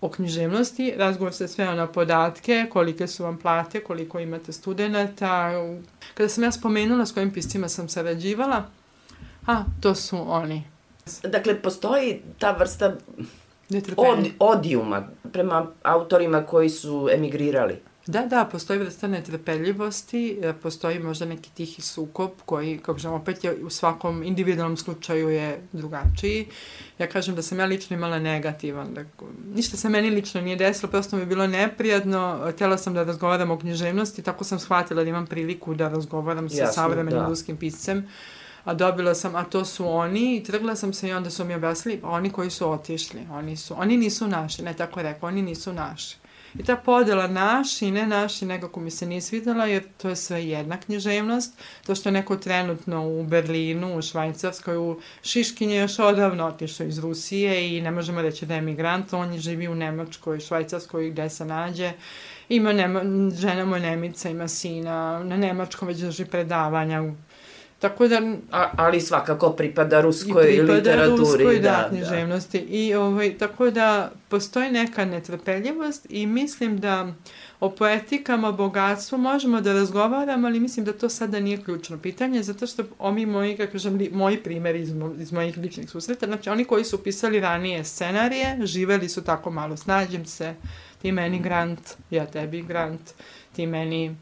[0.00, 5.52] o književnosti, razgovor se sve na podatke, kolike su vam plate, koliko imate studenta.
[6.14, 8.64] Kada sam ja spomenula s kojim piscima sam sarađivala,
[9.46, 10.64] a, to su oni.
[11.22, 12.96] Dakle, postoji ta vrsta
[13.96, 17.89] od, odijuma prema autorima koji su emigrirali.
[18.10, 23.44] Da, da, postoji vrsta netrpeljivosti, e, postoji možda neki tihi sukob koji, kako kažem, opet
[23.44, 26.46] je u svakom individualnom slučaju je drugačiji.
[26.98, 29.04] Ja kažem da sam ja lično imala negativan, da
[29.54, 33.50] ništa se meni lično nije desilo, prosto mi je bilo neprijatno, htjela sam da razgovaram
[33.50, 37.28] o književnosti, tako sam shvatila da imam priliku da razgovaram sa Jasno, savremenim da.
[37.28, 38.08] ruskim piscem
[38.64, 41.54] a dobila sam, a to su oni i trgla sam se i onda su mi
[41.54, 45.72] objasnili, oni koji su otišli, oni su, oni nisu naši, ne tako rekao, oni nisu
[45.72, 46.16] naši.
[46.58, 50.16] I ta podela naši i ne naši nekako mi se nije svidela jer to je
[50.16, 51.58] sve jedna književnost.
[51.86, 56.98] To što je neko trenutno u Berlinu, u Švajcarskoj, u Šiškinje još odavno otišao iz
[56.98, 61.30] Rusije i ne možemo reći da je migrant, on je živi u Nemačkoj, Švajcarskoj gde
[61.30, 61.92] se nađe.
[62.48, 63.02] Ima nema,
[63.36, 67.02] žena mu Nemica, ima sina, na Nemačkom već drži predavanja
[67.80, 68.20] Tako da...
[68.52, 71.18] A, ali svakako pripada ruskoj pripada literaturi.
[71.18, 72.58] Ruskoj, da, da, književnosti.
[72.58, 72.66] Da.
[72.68, 77.12] I ovaj, tako da postoji neka netrpeljivost i mislim da
[77.60, 82.66] o poetikama, bogatstvu možemo da razgovaramo, ali mislim da to sada nije ključno pitanje, zato
[82.66, 86.50] što ovi moji, kako kažem, li, moji primeri iz, mo, iz mojih ličnih susreta, znači
[86.50, 90.54] oni koji su pisali ranije scenarije, živeli su tako malo, snađem se,
[91.02, 93.00] ti meni grant, ja tebi grant,
[93.56, 94.16] ti meni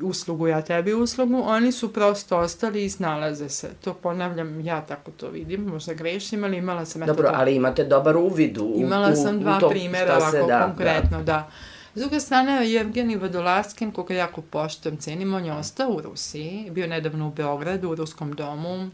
[0.00, 3.70] uslugu, ja tebi uslugu, oni su prosto ostali i snalaze se.
[3.84, 7.06] To ponavljam, ja tako to vidim, možda grešim, ali imala sam...
[7.06, 7.34] Dobro, to...
[7.34, 11.24] ali imate dobar uvid u Imala sam dva u to primera ovako da, konkretno, da.
[11.24, 11.50] da.
[11.94, 16.86] S druge strane, Evgeni Vodolaskin, koga jako poštujem, cenim, on je ostao u Rusiji, bio
[16.86, 18.90] nedavno u Beogradu, u Ruskom domu,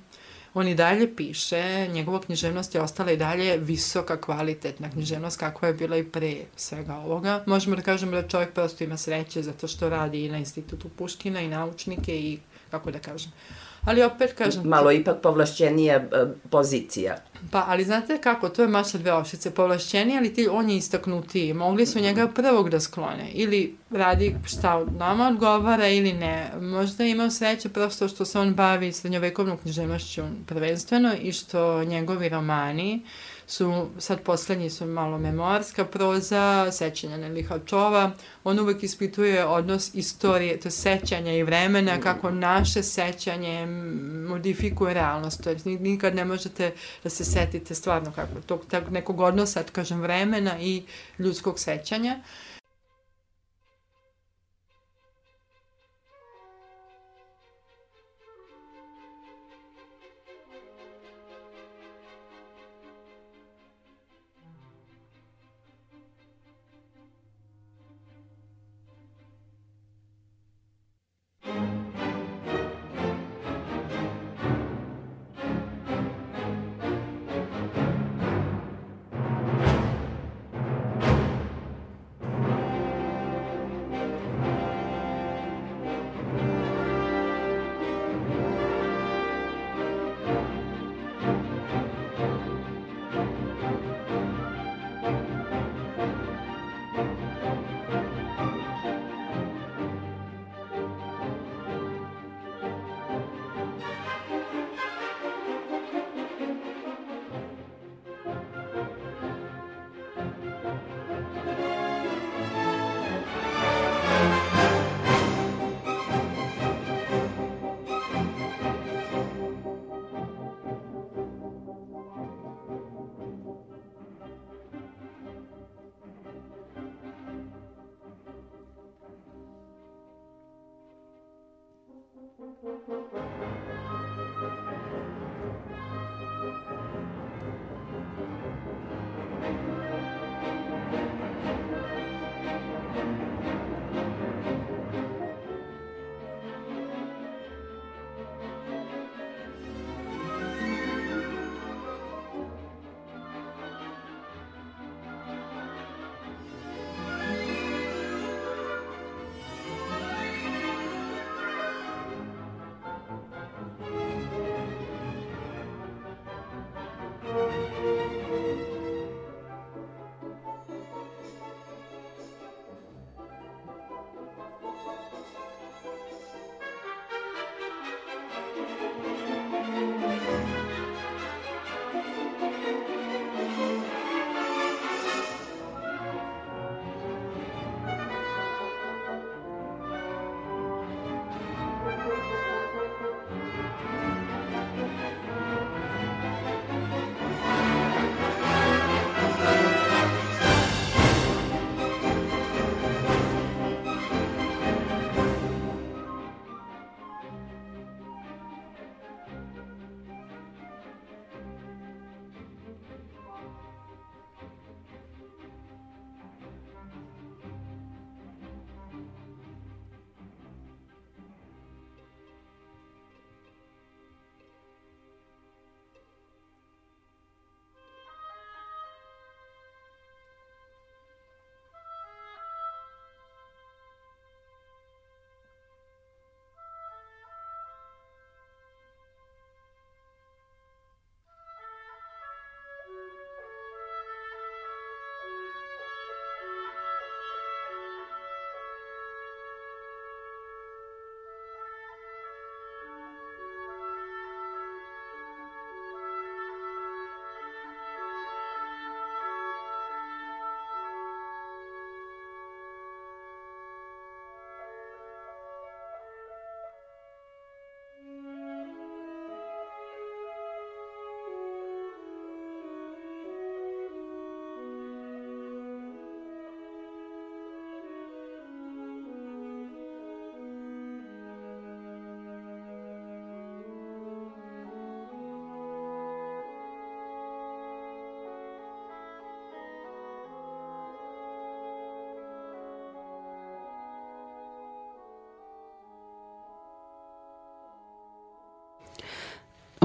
[0.55, 5.75] On i dalje piše, njegova književnost je ostala i dalje visoka, kvalitetna književnost kakva je
[5.75, 7.43] bila i pre svega ovoga.
[7.47, 11.41] Možemo da kažemo da čovjek prosto ima sreće zato što radi i na institutu Puškina
[11.41, 12.39] i naučnike i
[12.71, 13.33] kako da kažem.
[13.85, 14.63] Ali opet kažem...
[14.65, 16.09] Malo ipak povlašćenija e,
[16.51, 17.17] pozicija.
[17.51, 21.55] Pa, ali znate kako, to je maša dve ošice, povlašćeni, ali ti, on je istaknutiji.
[21.55, 23.31] Mogli su njega prvog da sklone.
[23.33, 26.51] Ili radi šta nama odgovara ili ne.
[26.61, 32.29] Možda je imao sreće prosto što se on bavi srednjovekovnom književnošću prvenstveno i što njegovi
[32.29, 33.03] romani
[33.51, 38.11] su, sad poslednji su malo memorska proza, sećanja na Lihačova,
[38.45, 43.67] on uvek ispituje odnos istorije, to sećanja i vremena, kako naše sećanje
[44.29, 46.75] modifikuje realnost, to je nikad ne možete
[47.05, 50.83] da se setite stvarno kako tog, tog nekog odnosa, kažem, vremena i
[51.19, 52.19] ljudskog sećanja.
[52.19, 52.50] Uh,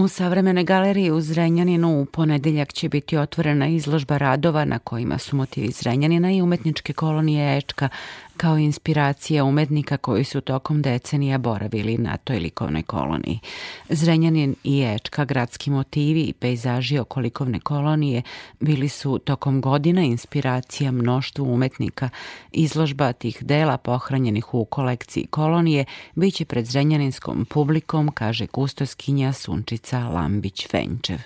[0.06, 5.36] U savremenoj galeriji u Zrenjaninu u ponedeljak će biti otvorena izložba radova na kojima su
[5.36, 7.90] motivi Zrenjanina i umetničke kolonije Ečka
[8.38, 13.40] kao inspiracija umetnika koji su tokom decenija boravili na toj likovnoj koloniji.
[13.90, 18.22] Zrenjanin i Ečka, gradski motivi i pejzaži oko likovne kolonije
[18.60, 22.10] bili su tokom godina inspiracija mnoštvu umetnika.
[22.52, 31.20] Izložba tih dela pohranjenih u kolekciji kolonije biće pred zrenjaninskom publikom, kaže kustoskinja Sunčica Lambić-Fenčev.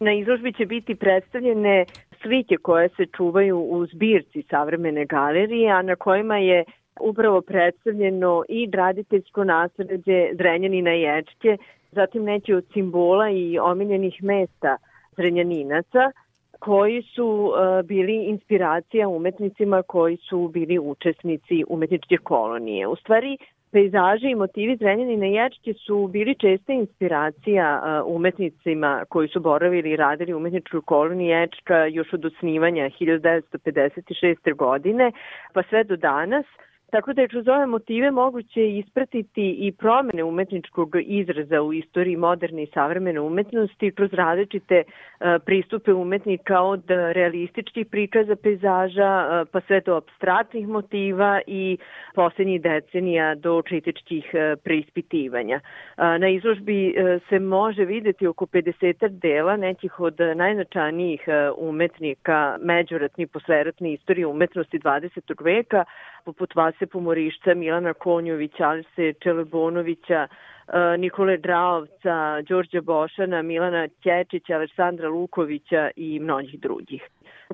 [0.00, 1.84] Na izložbi će biti predstavljene
[2.22, 6.64] slike koje se čuvaju u zbirci savremene galerije, a na kojima je
[7.00, 11.56] upravo predstavljeno i graditeljsko nasređe Zrenjanina i Ečke,
[11.92, 14.76] zatim neki od simbola i omiljenih mesta
[15.16, 16.10] Zrenjaninaca,
[16.58, 22.86] koji su uh, bili inspiracija umetnicima koji su bili učesnici umetničke kolonije.
[22.86, 23.38] U stvari,
[23.72, 29.90] Pejzaži i motivi Zrenjanina i Ječke su bili česta inspiracija uh, umetnicima koji su boravili
[29.90, 34.54] i radili u umetničkoj koloniji Ječka još od osnivanja 1956.
[34.56, 35.12] godine
[35.52, 36.46] pa sve do danas–
[36.90, 42.62] Tako da je kroz ove motive moguće ispratiti i promene umetničkog izraza u istoriji moderne
[42.62, 49.80] i savremene umetnosti kroz različite uh, pristupe umetnika od realističkih prikaza pejzaža uh, pa sve
[49.80, 51.78] do abstraktnih motiva i
[52.14, 55.60] poslednjih decenija do kritičkih uh, preispitivanja.
[55.96, 56.94] Na izložbi
[57.28, 61.20] se može videti oko 50 dela nekih od najznačajnijih
[61.56, 65.44] umetnika međuratni i posleratne istorije umetnosti 20.
[65.44, 65.84] veka,
[66.24, 75.08] poput Vase Pomorišca, Milana Konjovića, Alise Čelebonovića, e, Nikole Draovca, Đorđa Bošana, Milana Ćečića, Aleksandra
[75.08, 77.02] Lukovića i mnogih drugih.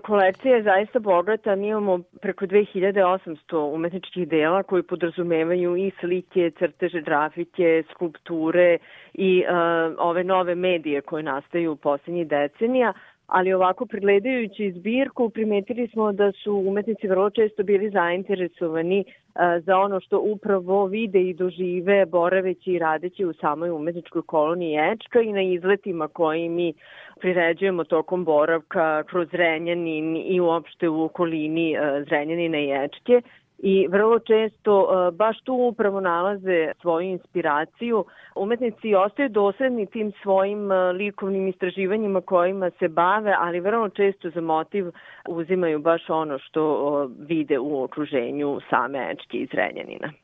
[0.03, 7.01] Kolekcija je zaista bogata, mi imamo preko 2800 umetničkih dela koji podrazumevaju i slike, crteže,
[7.01, 8.79] grafike, skulpture
[9.15, 12.93] i uh, ove nove medije koje nastaju u poslednjih decenija,
[13.27, 19.05] ali ovako pregledajući zbirku primetili smo da su umetnici vrlo često bili zainteresovani
[19.65, 25.21] za ono što upravo vide i dožive boraveći i radeći u samoj umetničkoj koloniji Ečka
[25.21, 26.73] i na izletima koji mi
[27.21, 31.77] priređujemo tokom boravka kroz Zrenjanin i uopšte u okolini
[32.09, 33.23] Zrenjanina i Ečke
[33.59, 38.05] i vrlo često uh, baš tu upravo nalaze svoju inspiraciju.
[38.35, 44.41] Umetnici ostaju dosledni tim svojim uh, likovnim istraživanjima kojima se bave, ali vrlo često za
[44.41, 44.87] motiv
[45.29, 50.24] uzimaju baš ono što uh, vide u okruženju same Ečke iz Renjanina.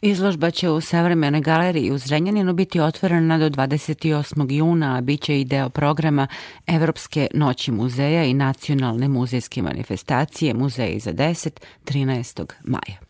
[0.00, 4.52] Izložba će u Savremenoj galeriji u Zrenjaninu biti otvorena do 28.
[4.52, 6.26] juna, a bit će i deo programa
[6.66, 11.50] Evropske noći muzeja i nacionalne muzejske manifestacije Muzeji za 10.
[11.84, 12.52] 13.
[12.64, 13.05] maja.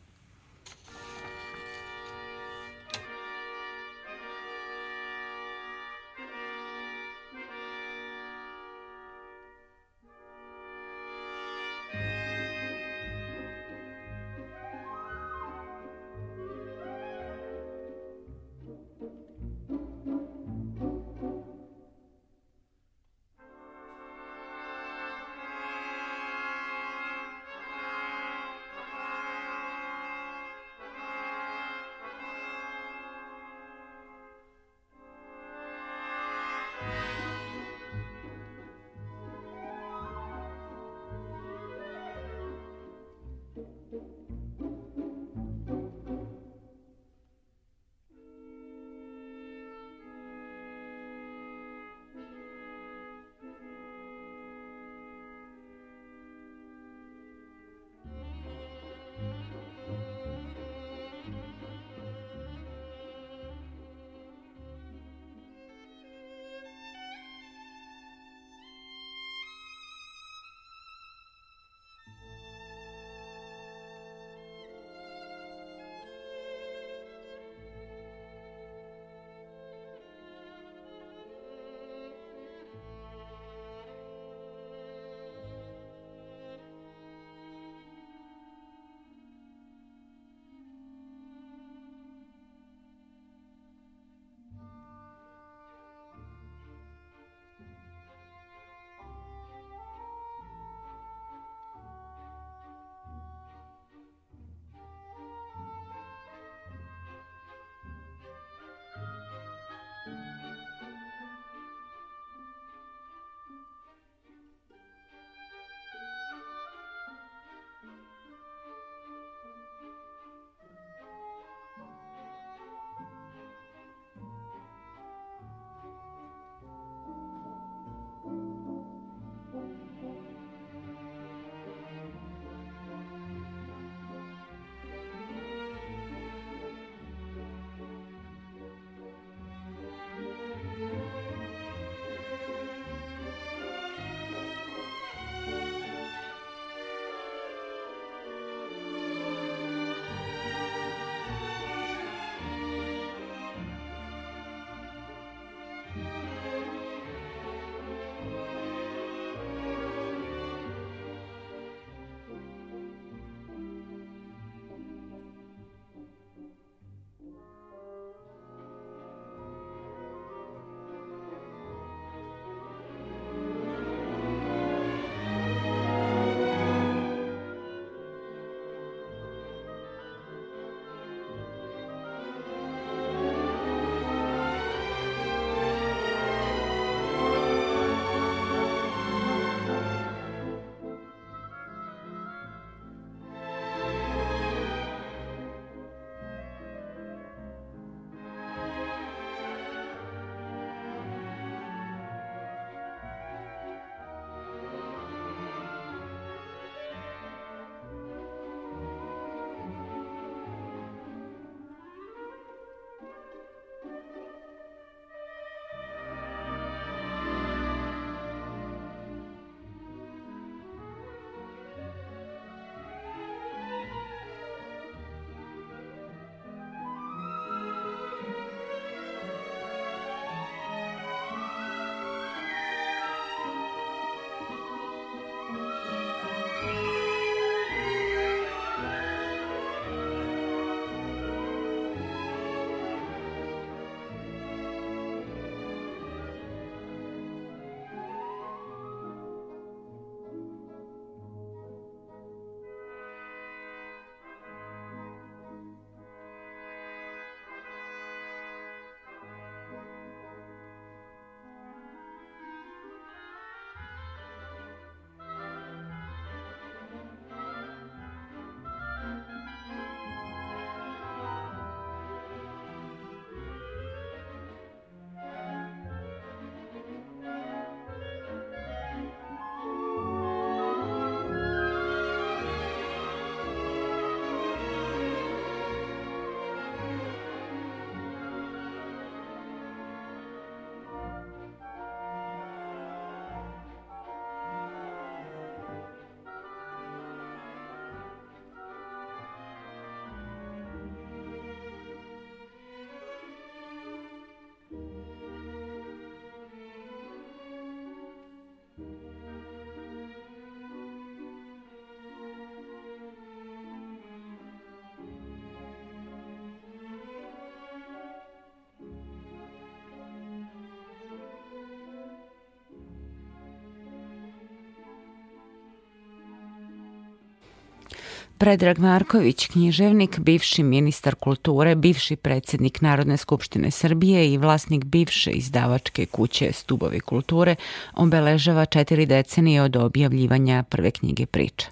[328.38, 336.06] Predrag Marković, književnik, bivši ministar kulture, bivši predsednik Narodne skupštine Srbije i vlasnik bivše izdavačke
[336.06, 337.54] kuće Stubovi kulture,
[337.94, 341.66] obeležava četiri decenije od objavljivanja prve knjige priča.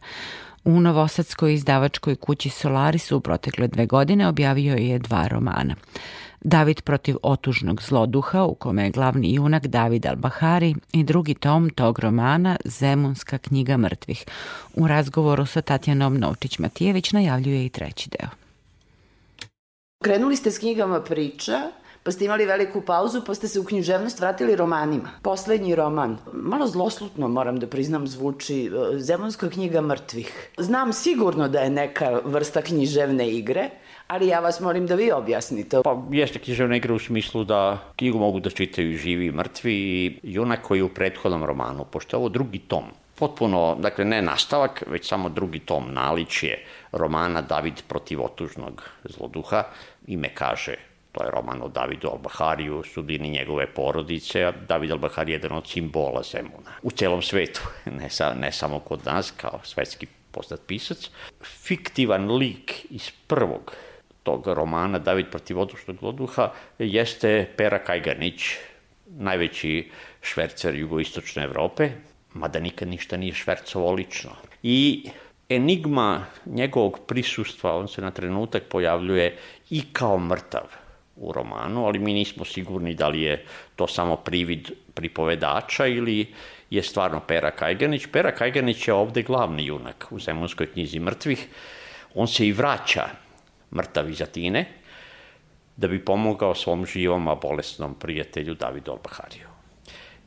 [0.65, 5.75] U Novosadskoj izdavačkoj kući Solaris u protekle dve godine objavio je dva romana.
[6.45, 11.99] David protiv otužnog zloduha u kome je glavni junak David Albahari i drugi tom tog
[11.99, 14.25] romana Zemunska knjiga mrtvih.
[14.75, 18.29] U razgovoru sa Tatjanom Novčić-Matijević najavljuje i treći deo.
[20.05, 21.61] Krenuli ste s knjigama priča,
[22.03, 25.11] pa ste imali veliku pauzu, pa ste se u književnost vratili romanima.
[25.23, 30.51] Poslednji roman, malo zloslutno moram da priznam, zvuči e, Zemunska knjiga mrtvih.
[30.59, 33.71] Znam sigurno da je neka vrsta književne igre,
[34.07, 35.81] ali ja vas molim da vi objasnite.
[35.85, 40.19] Pa jeste književna igra u smislu da knjigu mogu da čitaju živi i mrtvi i
[40.23, 42.85] junak koji je u prethodnom romanu, pošto je ovo drugi tom.
[43.15, 49.65] Potpuno, dakle, ne nastavak, već samo drugi tom, naličje romana David protiv otužnog zloduha.
[50.07, 50.75] Ime kaže
[51.15, 55.69] To je roman o Davidu Albahariju, sudbini njegove porodice, a David Albahari je jedan od
[55.69, 56.75] simbola Zemuna.
[56.83, 57.63] U celom svetu,
[58.01, 61.11] ne, sa, ne samo kod nas, kao svetski poznat pisac.
[61.43, 63.73] Fiktivan lik iz prvog
[64.25, 68.57] tog romana David protiv odušnog loduha jeste Pera Kajganić,
[69.07, 69.91] najveći
[70.23, 71.91] švercer jugoistočne Evrope,
[72.35, 74.31] mada nikad ništa nije švercovo lično.
[74.63, 75.05] I
[75.49, 79.37] enigma njegovog prisustva, on se na trenutak pojavljuje
[79.71, 80.67] i kao mrtav
[81.17, 83.45] u romanu, ali mi nismo sigurni da li je
[83.77, 86.27] to samo privid pripovedača ili
[86.71, 88.07] je stvarno Pera Kajganić.
[88.13, 91.49] Pera Kajganić je ovde glavni junak u Zemunskoj knjizi mrtvih.
[92.15, 93.09] On se i vraća
[93.75, 94.23] mrtav iz
[95.77, 99.49] da bi pomogao svom živom, a bolesnom prijatelju Davidu Albahariju.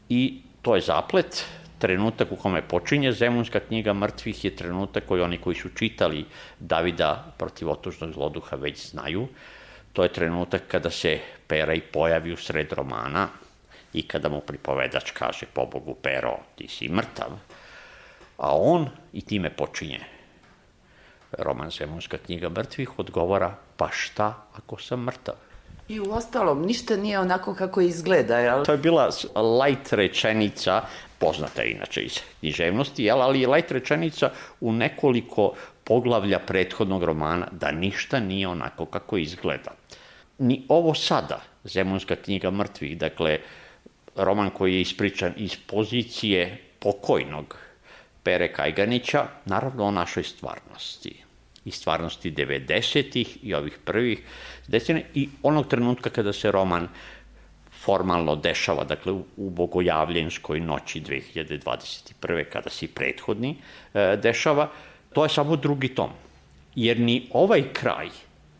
[0.09, 1.45] I to je zaplet,
[1.79, 6.25] trenutak u kome počinje Zemunska knjiga mrtvih je trenutak koji oni koji su čitali
[6.59, 9.27] Davida protiv otužnog zloduha već znaju.
[9.93, 13.27] To je trenutak kada se Pera i pojavi u sred romana,
[13.93, 17.39] i kada mu pripovedač kaže, pobogu Pero, ti si mrtav,
[18.37, 20.16] a on, i time počinje
[21.32, 25.36] roman Zemunska knjiga mrtvih, odgovara, pa šta ako sam mrtav?
[25.88, 28.65] I u ostalom, ništa nije onako kako izgleda, jel?
[28.65, 29.09] To je bila
[29.63, 30.82] light rečenica,
[31.19, 33.21] poznata inače iz književnosti, jel?
[33.21, 34.30] ali light rečenica
[34.61, 35.53] u nekoliko
[35.84, 39.71] poglavlja prethodnog romana, da ništa nije onako kako izgleda.
[40.38, 43.39] Ni ovo sada, Zemunska knjiga mrtvih, dakle,
[44.15, 47.57] roman koji je ispričan iz pozicije pokojnog
[48.28, 51.23] Pere Kajganića, naravno o našoj stvarnosti
[51.65, 54.19] i stvarnosti 90-ih i ovih prvih
[54.67, 56.88] decenija i onog trenutka kada se roman
[57.71, 62.43] formalno dešava, dakle u Bogojavljenskoj noći 2021.
[62.51, 63.55] kada se prethodni
[63.93, 64.67] e, dešava,
[65.13, 66.11] to je samo drugi tom.
[66.75, 68.09] Jer ni ovaj kraj,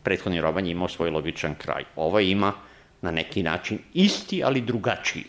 [0.02, 2.52] prethodni roman je imao svoj logičan kraj, ovaj ima
[3.02, 5.24] na neki način isti, ali drugačiji.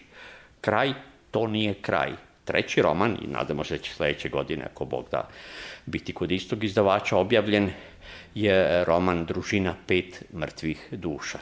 [0.61, 0.93] Kraj,
[1.31, 2.28] to nije kraj.
[2.49, 5.27] Treći roman, i nadamo se da će sledeće godine, ako Bog da,
[5.85, 7.69] biti kod istog izdavača objavljen,
[8.35, 11.39] je roman Družina pet mrtvih duša.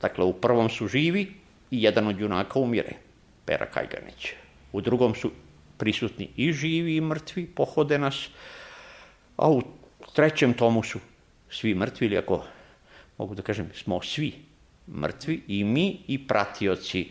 [0.00, 1.22] Dakle, u prvom su živi
[1.70, 2.98] i jedan od junaka umire,
[3.44, 4.32] Pera Kajganić.
[4.72, 5.32] U drugom su
[5.76, 8.28] prisutni i živi i mrtvi, pohode nas,
[9.36, 9.62] a u
[10.12, 11.00] trećem tomu su
[11.50, 12.44] svi mrtvi, ili ako
[13.18, 14.34] mogu da kažem, smo svi
[14.88, 17.08] mrtvi, i mi i pratioci,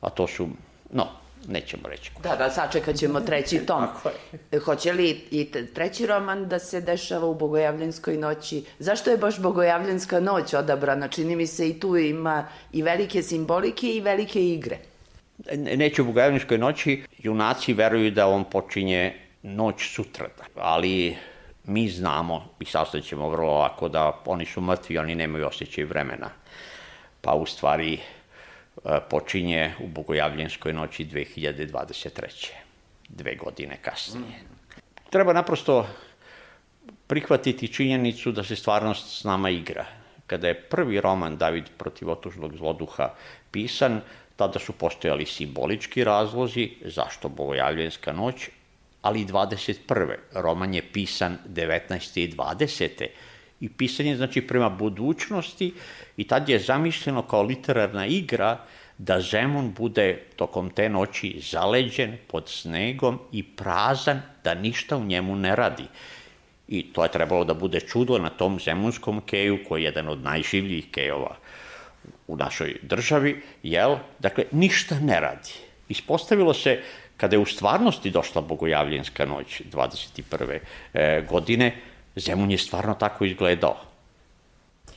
[0.00, 0.48] a to su,
[0.92, 2.10] no, nećemo reći.
[2.22, 3.86] Da, da, sačekat ćemo treći tom.
[4.64, 8.64] Hoće li i treći roman da se dešava u Bogojavljenskoj noći?
[8.78, 11.08] Zašto je baš Bogojavljenska noć odabrana?
[11.08, 14.78] Čini mi se i tu ima i velike simbolike i velike igre.
[15.54, 21.16] Neće u Bogojavljenskoj noći, junaci veruju da on počinje noć sutrada, ali
[21.64, 26.30] mi znamo i sastaćemo vrlo lako da oni su mrtvi, oni nemaju osjećaj vremena.
[27.20, 27.98] Pa u stvari
[29.10, 32.48] počinje u Bogojavljenskoj noći 2023.
[33.08, 34.40] Dve godine kasnije.
[35.10, 35.86] Treba naprosto
[37.06, 39.86] prihvatiti činjenicu da se stvarnost s nama igra.
[40.26, 43.14] Kada je prvi roman David protiv otužnog zloduha
[43.50, 44.00] pisan,
[44.36, 48.48] tada su postojali simbolički razlozi zašto Bogojavljenska noć,
[49.02, 50.14] ali i 21.
[50.32, 52.20] Roman je pisan 19.
[52.20, 53.06] i 20
[53.60, 55.74] i pisanje znači prema budućnosti
[56.16, 58.58] i tad je zamišljeno kao literarna igra
[58.98, 65.36] da Zemun bude tokom te noći zaleđen pod snegom i prazan da ništa u njemu
[65.36, 65.84] ne radi.
[66.68, 70.22] I to je trebalo da bude čudo na tom zemunskom keju koji je jedan od
[70.22, 71.36] najživljih kejova
[72.26, 73.96] u našoj državi, jel?
[74.18, 75.52] Dakle, ništa ne radi.
[75.88, 76.80] Ispostavilo se,
[77.16, 80.58] kada je u stvarnosti došla Bogojavljenska noć 21.
[80.94, 81.76] E, godine,
[82.16, 83.76] Zemun je stvarno tako izgledao.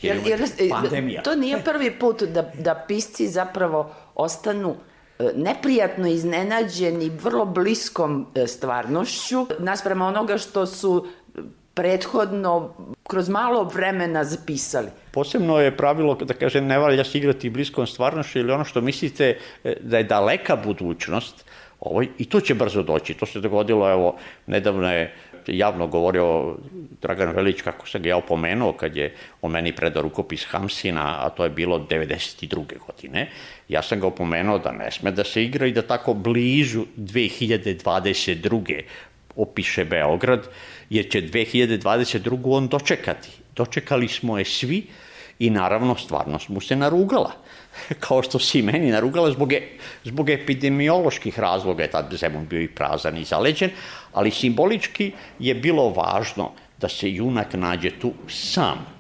[0.02, 0.40] Jer, jer,
[0.70, 1.22] pandemija.
[1.22, 4.76] To nije prvi put da, da pisci zapravo ostanu
[5.20, 11.08] e, neprijatno iznenađeni vrlo bliskom e, stvarnošću nasprema onoga što su
[11.74, 12.76] prethodno
[13.08, 14.88] kroz malo vremena zapisali.
[15.12, 19.38] Posebno je pravilo da kaže ne valja se igrati bliskom stvarnošću ili ono što mislite
[19.64, 21.46] e, da je daleka budućnost,
[21.80, 23.14] ovaj, i to će brzo doći.
[23.14, 24.16] To se dogodilo, evo,
[24.48, 25.14] nedavno je
[25.52, 26.56] javno govorio
[27.02, 31.30] Dragan Velić kako sam ga ja opomenuo kad je o meni predao rukopis Hamsina, a
[31.30, 32.66] to je bilo 92.
[32.88, 33.30] godine.
[33.70, 38.82] Ja sam ga opomenuo da ne sme da se igra i da tako blizu 2022.
[39.36, 40.48] opiše Beograd,
[40.90, 42.40] jer će 2022.
[42.44, 43.30] on dočekati.
[43.56, 44.88] Dočekali smo je svi
[45.40, 47.32] i naravno stvarnost mu se narugala.
[48.06, 49.62] kao što si meni narugala zbog, e,
[50.04, 53.70] zbog epidemioloških razloga je tad Zemun bio i prazan i zaleđen,
[54.14, 58.99] ali simbolički je bilo važno da se junak nađe tu sam,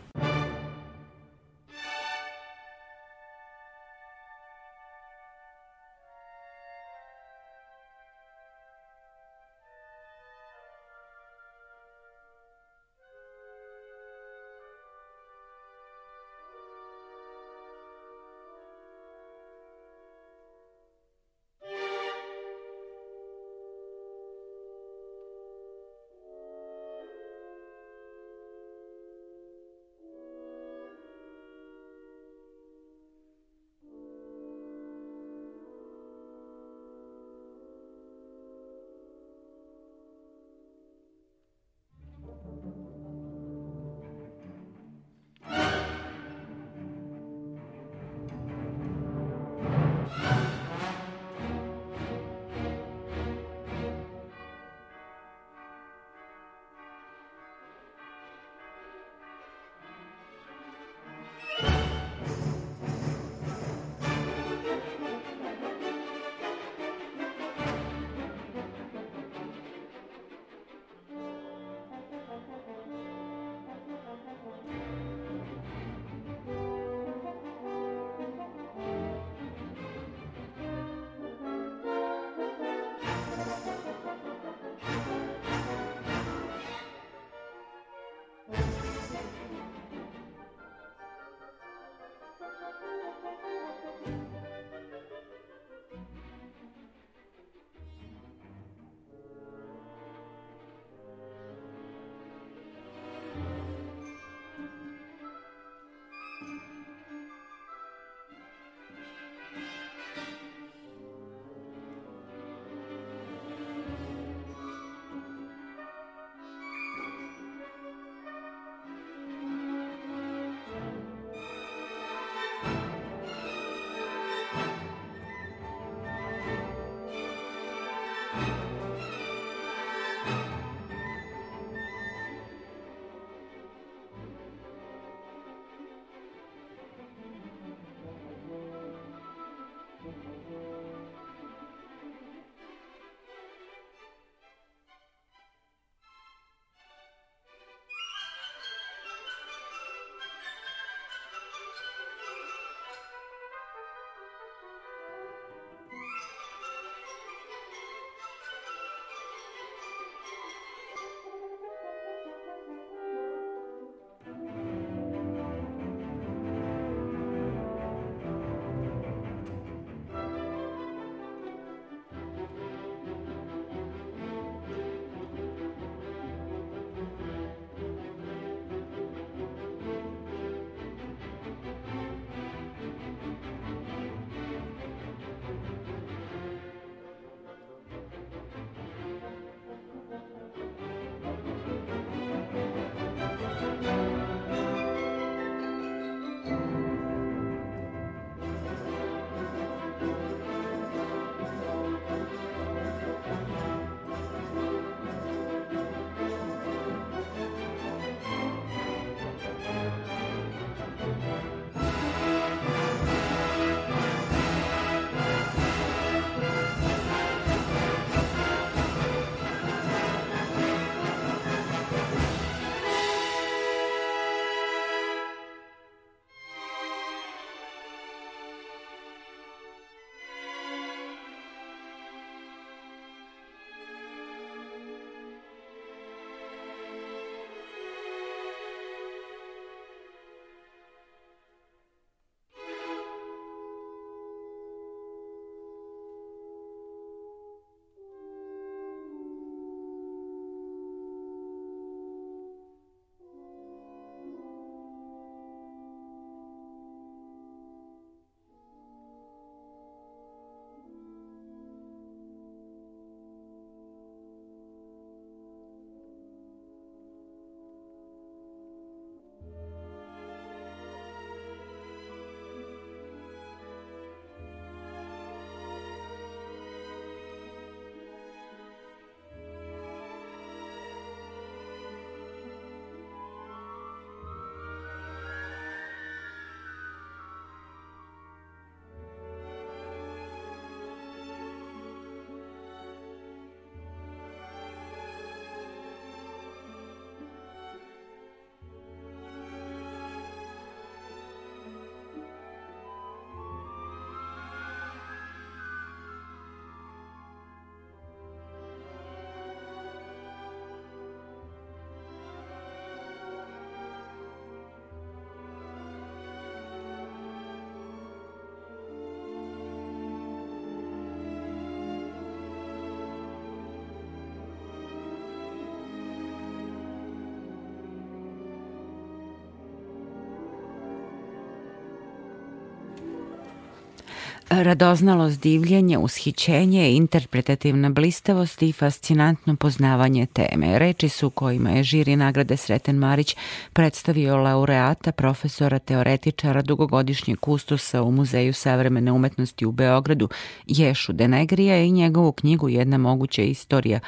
[334.63, 340.79] Radoznalost divljenje, ushićenje, interpretativna blistavost i fascinantno poznavanje teme.
[340.79, 343.35] Reči su kojima je žiri nagrade Sreten Marić
[343.73, 350.29] predstavio laureata, profesora, teoretičara, dugogodišnjeg kustosa u Muzeju savremene umetnosti u Beogradu,
[350.67, 353.99] Ješu Denegrija i njegovu knjigu Jedna moguća istorija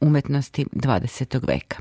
[0.00, 1.46] umetnosti 20.
[1.48, 1.76] veka.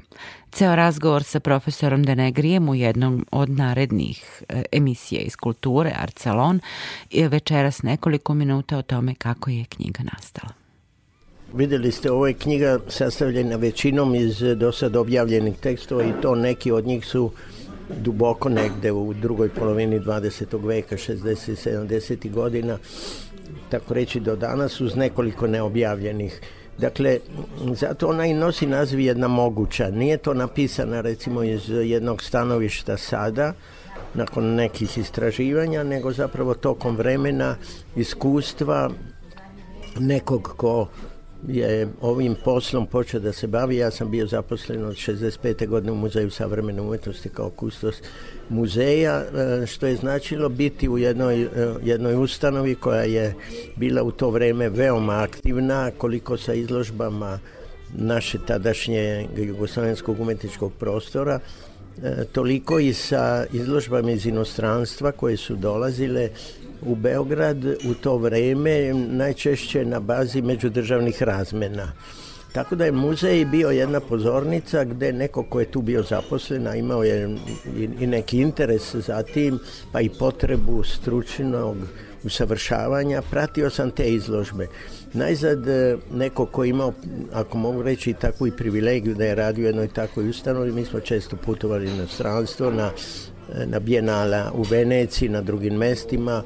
[0.51, 6.59] Ceo razgovor sa profesorom Denegrijem u jednom od narednih e, emisija iz kulture, Art Salon,
[7.11, 10.53] je večeras nekoliko minuta o tome kako je knjiga nastala.
[11.53, 16.71] Videli ste, ovo je knjiga sastavljena većinom iz do sad objavljenih tekstova i to neki
[16.71, 17.31] od njih su
[17.97, 20.67] duboko negde u drugoj polovini 20.
[20.67, 21.87] veka, 60.
[21.87, 22.31] 70.
[22.31, 22.77] godina,
[23.69, 26.41] tako reći do danas, uz nekoliko neobjavljenih
[26.79, 27.19] Dakle,
[27.73, 29.89] zato ona i nosi naziv jedna moguća.
[29.89, 33.53] Nije to napisana recimo iz jednog stanovišta sada,
[34.13, 37.55] nakon nekih istraživanja, nego zapravo tokom vremena,
[37.95, 38.89] iskustva
[39.99, 40.87] nekog ko
[41.47, 43.77] je ovim poslom počeo da se bavi.
[43.77, 45.67] Ja sam bio zaposlen od 65.
[45.67, 47.95] godine u Muzeju savremene umetnosti kao kustos
[48.49, 49.23] muzeja,
[49.61, 51.47] e, što je značilo biti u jednoj, e,
[51.83, 53.33] jednoj ustanovi koja je
[53.75, 57.39] bila u to vreme veoma aktivna, koliko sa izložbama
[57.93, 61.39] naše tadašnje jugoslovenskog umetničkog prostora,
[62.31, 66.29] toliko i sa izložbama iz inostranstva koje su dolazile
[66.81, 71.91] u Beograd u to vreme najčešće na bazi međudržavnih razmena.
[72.53, 76.75] Tako da je muzej bio jedna pozornica gde neko ko je tu bio zaposlen, a
[76.75, 77.37] imao je
[77.99, 79.59] i neki interes za tim,
[79.91, 81.77] pa i potrebu stručnog
[82.23, 84.67] usavršavanja, pratio sam te izložbe.
[85.13, 86.93] Najzad e, neko ko imao,
[87.33, 90.99] ako mogu reći, takvu i privilegiju da je radio u jednoj takvoj ustanovi, mi smo
[90.99, 92.91] često putovali na stranstvo, na,
[93.55, 96.43] e, na Bienala u Veneciji, na drugim mestima,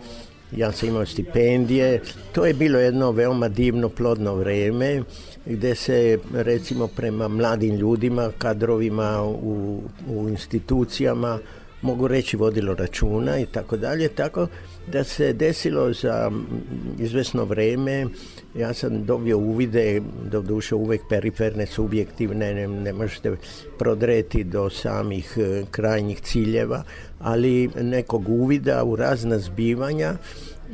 [0.51, 2.01] ja sam imao stipendije.
[2.31, 5.03] To je bilo jedno veoma divno, plodno vreme
[5.45, 11.39] gde se recimo prema mladim ljudima, kadrovima u, u institucijama
[11.81, 14.47] mogu reći vodilo računa i tako dalje, tako
[14.87, 16.31] da se desilo za
[16.99, 18.05] izvesno vreme,
[18.55, 20.01] ja sam dobio uvide,
[20.31, 23.35] do duše uvek periferne, subjektivne, ne, ne možete
[23.79, 26.83] prodreti do samih e, krajnjih ciljeva,
[27.19, 30.13] ali nekog uvida u razna zbivanja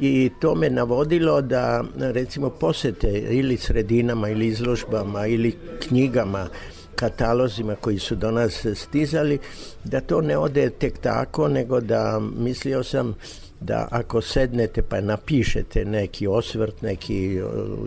[0.01, 5.55] i to me navodilo da recimo posete ili sredinama ili izložbama ili
[5.87, 6.47] knjigama
[6.95, 9.39] katalozima koji su do nas stizali,
[9.83, 13.15] da to ne ode tek tako, nego da mislio sam
[13.61, 17.39] da ako sednete pa napišete neki osvrt, neki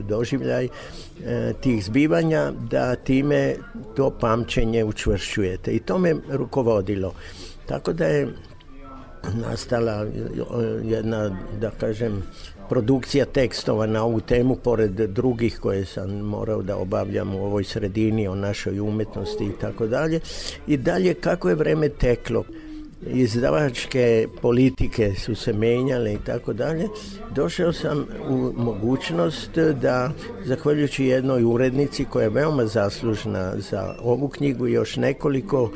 [0.09, 3.55] doživljaj e, tih zbivanja, da time
[3.97, 5.73] to pamćenje učvršćujete.
[5.73, 7.15] I to me rukovodilo.
[7.67, 8.29] Tako da je
[9.35, 10.07] nastala
[10.85, 12.23] jedna, da kažem,
[12.69, 18.29] produkcija tekstova na ovu temu, pored drugih koje sam morao da obavljam u ovoj sredini
[18.29, 20.21] o našoj umetnosti i tako dalje.
[20.67, 22.45] I dalje kako je vreme teklo,
[23.07, 26.89] izdavačke politike su se menjale i tako dalje,
[27.35, 30.11] došao sam u mogućnost da,
[30.45, 35.71] zahvaljujući jednoj urednici koja je veoma zaslužna za ovu knjigu i još nekoliko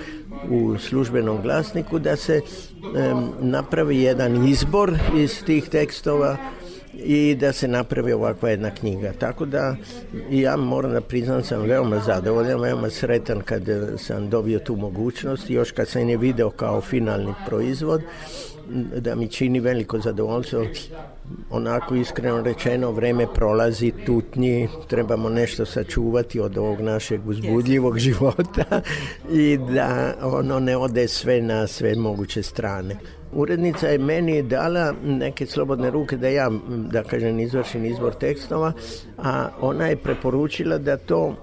[0.51, 6.37] u službenom glasniku, da se um, napravi jedan izbor iz tih tekstova
[7.05, 9.13] i da se napravi ovakva jedna knjiga.
[9.19, 9.77] Tako da
[10.31, 13.63] ja moram da priznam sam veoma zadovoljan, veoma sretan kad
[13.99, 18.03] sam dobio tu mogućnost, još kad sam je video kao finalni proizvod,
[19.01, 20.67] da mi čini veliko zadovoljstvo.
[21.51, 28.81] Onako iskreno rečeno vreme prolazi tutnji trebamo nešto sačuvati od ovog našeg uzbudljivog života
[29.33, 32.97] i da ono ne ode sve na sve moguće strane
[33.37, 38.73] urednica je meni dala neke slobodne ruke da ja, da kažem, izvršim izbor tekstova,
[39.19, 41.35] a ona je preporučila da to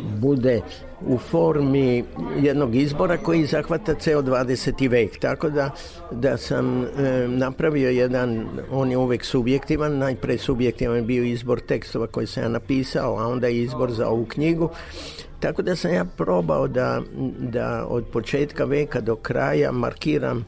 [0.00, 0.60] bude
[1.06, 2.04] u formi
[2.42, 4.90] jednog izbora koji zahvata ceo 20.
[4.90, 5.18] vek.
[5.18, 5.70] Tako da,
[6.10, 6.86] da sam e,
[7.28, 12.48] napravio jedan, on je uvek subjektivan, najpre subjektivan je bio izbor tekstova koji sam ja
[12.48, 14.70] napisao, a onda izbor za ovu knjigu.
[15.40, 17.02] Tako da sam ja probao da,
[17.38, 20.44] da od početka veka do kraja markiram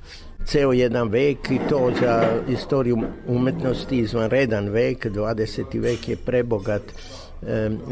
[0.47, 5.81] ceo jedan vek i to za istoriju umetnosti izvanredan vek, 20.
[5.81, 6.82] vek je prebogat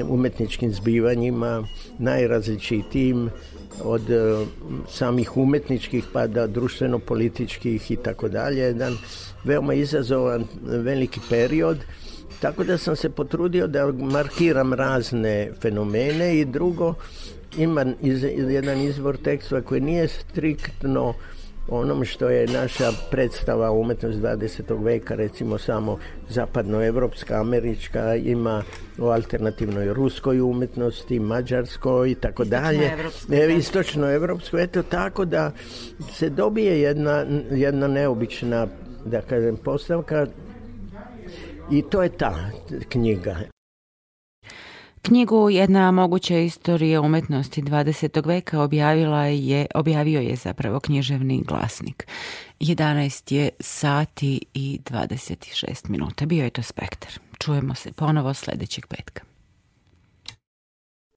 [0.08, 1.64] umetničkim zbivanjima,
[1.98, 3.30] najrazličitijim
[3.82, 4.02] od
[4.88, 8.60] samih umetničkih pa da društveno-političkih i tako dalje.
[8.60, 8.96] Jedan
[9.44, 11.78] veoma izazovan veliki period,
[12.40, 16.94] tako da sam se potrudio da markiram razne fenomene i drugo,
[17.58, 21.14] ima iz, jedan izbor tekstova koji nije striktno
[21.68, 24.84] onom što je naša predstava umetnost 20.
[24.84, 28.62] veka, recimo samo zapadnoevropska, američka, ima
[28.98, 32.90] o alternativnoj ruskoj umetnosti, mađarskoj i tako dalje.
[33.58, 35.52] Istočnoevropskoj, eto tako da
[36.12, 38.66] se dobije jedna, jedna neobična
[39.04, 40.26] da kažem, postavka
[41.70, 42.50] i to je ta
[42.88, 43.53] knjiga.
[45.06, 48.26] Knjigu Jedna moguća istorija umetnosti 20.
[48.26, 52.06] veka objavila je, objavio je zapravo književni glasnik.
[52.60, 56.26] 11 je sati i 26 minuta.
[56.26, 57.10] Bio je to spektar.
[57.38, 59.33] Čujemo se ponovo sledećeg petka.